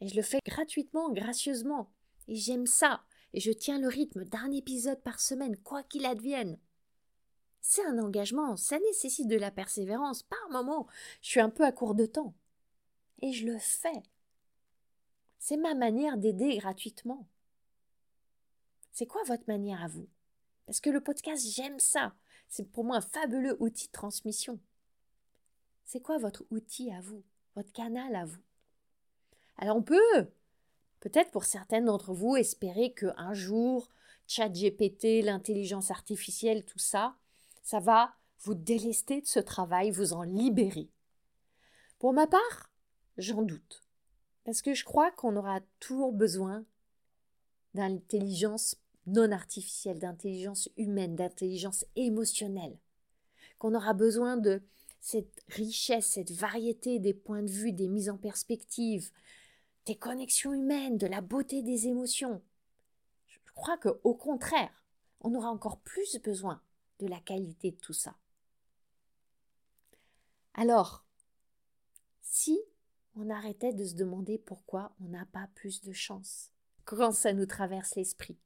Et 0.00 0.08
je 0.08 0.16
le 0.16 0.22
fais 0.22 0.40
gratuitement, 0.44 1.10
gracieusement. 1.10 1.90
Et 2.28 2.36
j'aime 2.36 2.66
ça. 2.66 3.02
Et 3.32 3.40
je 3.40 3.52
tiens 3.52 3.78
le 3.78 3.88
rythme 3.88 4.24
d'un 4.24 4.50
épisode 4.50 5.02
par 5.02 5.20
semaine, 5.20 5.56
quoi 5.56 5.82
qu'il 5.82 6.06
advienne. 6.06 6.58
C'est 7.60 7.84
un 7.84 7.98
engagement, 7.98 8.56
ça 8.56 8.78
nécessite 8.78 9.28
de 9.28 9.36
la 9.36 9.50
persévérance. 9.50 10.22
Par 10.22 10.48
moments, 10.50 10.86
je 11.20 11.30
suis 11.30 11.40
un 11.40 11.50
peu 11.50 11.64
à 11.64 11.72
court 11.72 11.94
de 11.94 12.06
temps. 12.06 12.34
Et 13.22 13.32
je 13.32 13.46
le 13.46 13.58
fais. 13.58 14.02
C'est 15.38 15.56
ma 15.56 15.74
manière 15.74 16.16
d'aider 16.16 16.56
gratuitement. 16.58 17.26
C'est 18.92 19.06
quoi 19.06 19.22
votre 19.24 19.44
manière 19.48 19.82
à 19.82 19.88
vous? 19.88 20.08
Parce 20.64 20.80
que 20.80 20.90
le 20.90 21.00
podcast, 21.00 21.46
j'aime 21.46 21.78
ça. 21.78 22.14
C'est 22.48 22.70
pour 22.70 22.84
moi 22.84 22.96
un 22.96 23.00
fabuleux 23.00 23.56
outil 23.60 23.86
de 23.88 23.92
transmission. 23.92 24.58
C'est 25.84 26.00
quoi 26.00 26.18
votre 26.18 26.44
outil 26.50 26.90
à 26.92 27.00
vous? 27.00 27.22
Votre 27.54 27.72
canal 27.72 28.14
à 28.14 28.24
vous? 28.24 28.42
Alors 29.58 29.76
on 29.76 29.82
peut, 29.82 30.30
peut-être 31.00 31.30
pour 31.30 31.44
certaines 31.44 31.86
d'entre 31.86 32.12
vous, 32.12 32.36
espérer 32.36 32.92
qu'un 32.92 33.32
jour, 33.32 33.88
ChatGPT, 34.26 35.22
l'intelligence 35.22 35.90
artificielle, 35.90 36.64
tout 36.64 36.78
ça, 36.78 37.16
ça 37.62 37.80
va 37.80 38.14
vous 38.40 38.54
délester 38.54 39.20
de 39.20 39.26
ce 39.26 39.40
travail, 39.40 39.90
vous 39.90 40.12
en 40.12 40.22
libérer. 40.22 40.88
Pour 41.98 42.12
ma 42.12 42.26
part, 42.26 42.70
j'en 43.16 43.42
doute. 43.42 43.82
Parce 44.44 44.62
que 44.62 44.74
je 44.74 44.84
crois 44.84 45.10
qu'on 45.10 45.36
aura 45.36 45.60
toujours 45.80 46.12
besoin 46.12 46.64
d'intelligence 47.74 48.76
non 49.06 49.32
artificielle, 49.32 49.98
d'intelligence 49.98 50.68
humaine, 50.76 51.16
d'intelligence 51.16 51.84
émotionnelle. 51.96 52.78
Qu'on 53.58 53.74
aura 53.74 53.94
besoin 53.94 54.36
de 54.36 54.62
cette 55.00 55.44
richesse, 55.48 56.06
cette 56.06 56.32
variété 56.32 56.98
des 56.98 57.14
points 57.14 57.42
de 57.42 57.50
vue, 57.50 57.72
des 57.72 57.88
mises 57.88 58.10
en 58.10 58.18
perspective, 58.18 59.10
des 59.86 59.96
connexions 59.96 60.52
humaines, 60.52 60.98
de 60.98 61.06
la 61.06 61.20
beauté 61.20 61.62
des 61.62 61.86
émotions. 61.86 62.42
Je 63.28 63.52
crois 63.54 63.78
que, 63.78 64.00
au 64.04 64.14
contraire, 64.14 64.84
on 65.20 65.34
aura 65.34 65.50
encore 65.50 65.78
plus 65.78 66.18
besoin 66.18 66.60
de 66.98 67.06
la 67.06 67.20
qualité 67.20 67.70
de 67.70 67.76
tout 67.76 67.92
ça. 67.92 68.16
Alors, 70.54 71.04
si 72.22 72.58
on 73.14 73.30
arrêtait 73.30 73.72
de 73.72 73.84
se 73.84 73.94
demander 73.94 74.38
pourquoi 74.38 74.92
on 75.00 75.08
n'a 75.08 75.26
pas 75.26 75.48
plus 75.54 75.82
de 75.82 75.92
chance, 75.92 76.50
quand 76.84 77.12
ça 77.12 77.32
nous 77.32 77.46
traverse 77.46 77.94
l'esprit, 77.94 78.38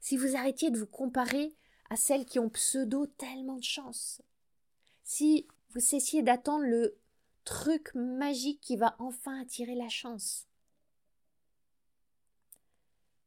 si 0.00 0.16
vous 0.16 0.36
arrêtiez 0.36 0.70
de 0.70 0.78
vous 0.78 0.86
comparer 0.86 1.56
à 1.90 1.96
celles 1.96 2.26
qui 2.26 2.38
ont 2.38 2.50
pseudo 2.50 3.06
tellement 3.06 3.56
de 3.56 3.64
chance, 3.64 4.22
si 5.04 5.48
vous 5.70 5.80
cessiez 5.80 6.22
d'attendre 6.22 6.64
le 6.64 6.98
truc 7.44 7.94
magique 7.94 8.60
qui 8.60 8.76
va 8.76 8.94
enfin 8.98 9.40
attirer 9.40 9.74
la 9.74 9.88
chance, 9.88 10.46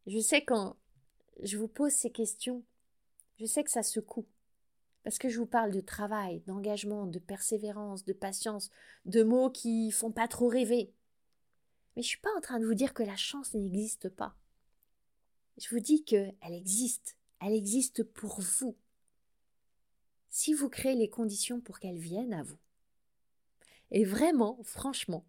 je 0.07 0.19
sais 0.19 0.43
quand 0.43 0.75
je 1.43 1.57
vous 1.57 1.67
pose 1.67 1.91
ces 1.91 2.11
questions, 2.11 2.63
je 3.39 3.45
sais 3.45 3.63
que 3.63 3.71
ça 3.71 3.83
secoue. 3.83 4.25
Parce 5.03 5.17
que 5.17 5.29
je 5.29 5.39
vous 5.39 5.47
parle 5.47 5.71
de 5.71 5.81
travail, 5.81 6.41
d'engagement, 6.41 7.07
de 7.07 7.17
persévérance, 7.17 8.05
de 8.05 8.13
patience, 8.13 8.69
de 9.05 9.23
mots 9.23 9.49
qui 9.49 9.89
font 9.91 10.11
pas 10.11 10.27
trop 10.27 10.47
rêver. 10.47 10.93
Mais 11.95 12.03
je 12.03 12.07
suis 12.07 12.19
pas 12.19 12.35
en 12.37 12.41
train 12.41 12.59
de 12.59 12.65
vous 12.65 12.75
dire 12.75 12.93
que 12.93 13.03
la 13.03 13.15
chance 13.15 13.53
n'existe 13.53 14.09
pas. 14.09 14.35
Je 15.57 15.69
vous 15.69 15.79
dis 15.79 16.03
qu'elle 16.03 16.35
existe. 16.43 17.17
Elle 17.39 17.53
existe 17.53 18.03
pour 18.03 18.39
vous. 18.41 18.77
Si 20.29 20.53
vous 20.53 20.69
créez 20.69 20.95
les 20.95 21.09
conditions 21.09 21.59
pour 21.59 21.79
qu'elle 21.79 21.97
vienne 21.97 22.33
à 22.33 22.43
vous. 22.43 22.59
Et 23.89 24.05
vraiment, 24.05 24.59
franchement, 24.63 25.25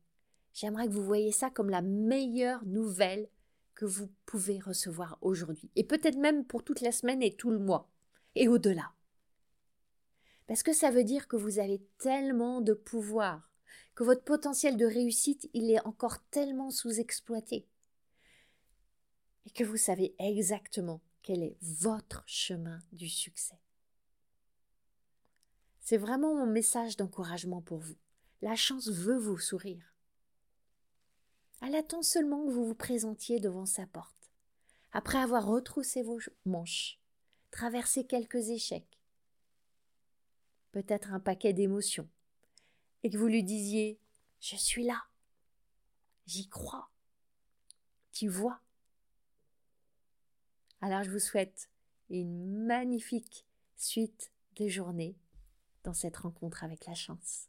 j'aimerais 0.53 0.87
que 0.87 0.93
vous 0.93 1.05
voyez 1.05 1.33
ça 1.33 1.51
comme 1.51 1.71
la 1.71 1.83
meilleure 1.83 2.65
nouvelle 2.67 3.29
que 3.83 3.87
vous 3.87 4.13
pouvez 4.27 4.61
recevoir 4.61 5.19
aujourd'hui, 5.23 5.69
et 5.75 5.83
peut-être 5.83 6.17
même 6.17 6.45
pour 6.45 6.63
toute 6.63 6.83
la 6.83 6.93
semaine 6.93 7.21
et 7.21 7.35
tout 7.35 7.51
le 7.51 7.59
mois, 7.59 7.91
et 8.37 8.47
au-delà. 8.47 8.93
Parce 10.47 10.63
que 10.63 10.73
ça 10.73 10.93
veut 10.93 11.03
dire 11.03 11.27
que 11.27 11.35
vous 11.35 11.59
avez 11.59 11.85
tellement 11.99 12.61
de 12.61 12.75
pouvoir, 12.75 13.51
que 13.97 14.05
votre 14.05 14.23
potentiel 14.23 14.77
de 14.77 14.87
réussite, 14.87 15.51
il 15.53 15.69
est 15.69 15.85
encore 15.85 16.25
tellement 16.27 16.71
sous-exploité, 16.71 17.67
et 19.47 19.51
que 19.51 19.65
vous 19.65 19.77
savez 19.77 20.15
exactement 20.21 21.01
quel 21.25 21.43
est 21.43 21.57
votre 21.61 22.23
chemin 22.29 22.79
du 22.93 23.09
succès. 23.09 23.59
C'est 25.81 25.97
vraiment 25.97 26.37
mon 26.37 26.47
message 26.47 26.97
d'encouragement 26.97 27.63
pour 27.63 27.79
vous. 27.79 27.97
La 28.43 28.55
chance 28.55 28.89
veut 28.89 29.19
vous 29.19 29.39
sourire. 29.39 29.92
Elle 31.65 31.77
attend 31.77 32.03
seulement 32.03 32.45
que 32.45 32.51
vous 32.51 32.67
vous 32.67 32.75
présentiez 32.75 33.39
devant 33.39 33.67
sa 33.67 33.87
porte, 33.87 34.33
après 34.91 35.19
avoir 35.19 35.47
retroussé 35.47 36.03
vos 36.03 36.19
manches, 36.45 36.99
traversé 37.53 38.05
quelques 38.05 38.49
échecs, 38.49 38.99
peut-être 40.73 41.13
un 41.13 41.21
paquet 41.21 41.53
d'émotions, 41.53 42.09
et 43.05 43.11
que 43.11 43.17
vous 43.17 43.29
lui 43.29 43.45
disiez 43.45 44.01
Je 44.41 44.57
suis 44.57 44.85
là, 44.85 45.05
j'y 46.27 46.49
crois, 46.49 46.91
tu 48.11 48.27
vois. 48.27 48.61
Alors 50.81 51.05
je 51.05 51.11
vous 51.11 51.21
souhaite 51.21 51.71
une 52.11 52.67
magnifique 52.67 53.47
suite 53.77 54.33
de 54.57 54.67
journée 54.67 55.17
dans 55.85 55.95
cette 55.95 56.17
rencontre 56.17 56.65
avec 56.65 56.87
la 56.87 56.95
chance. 56.95 57.49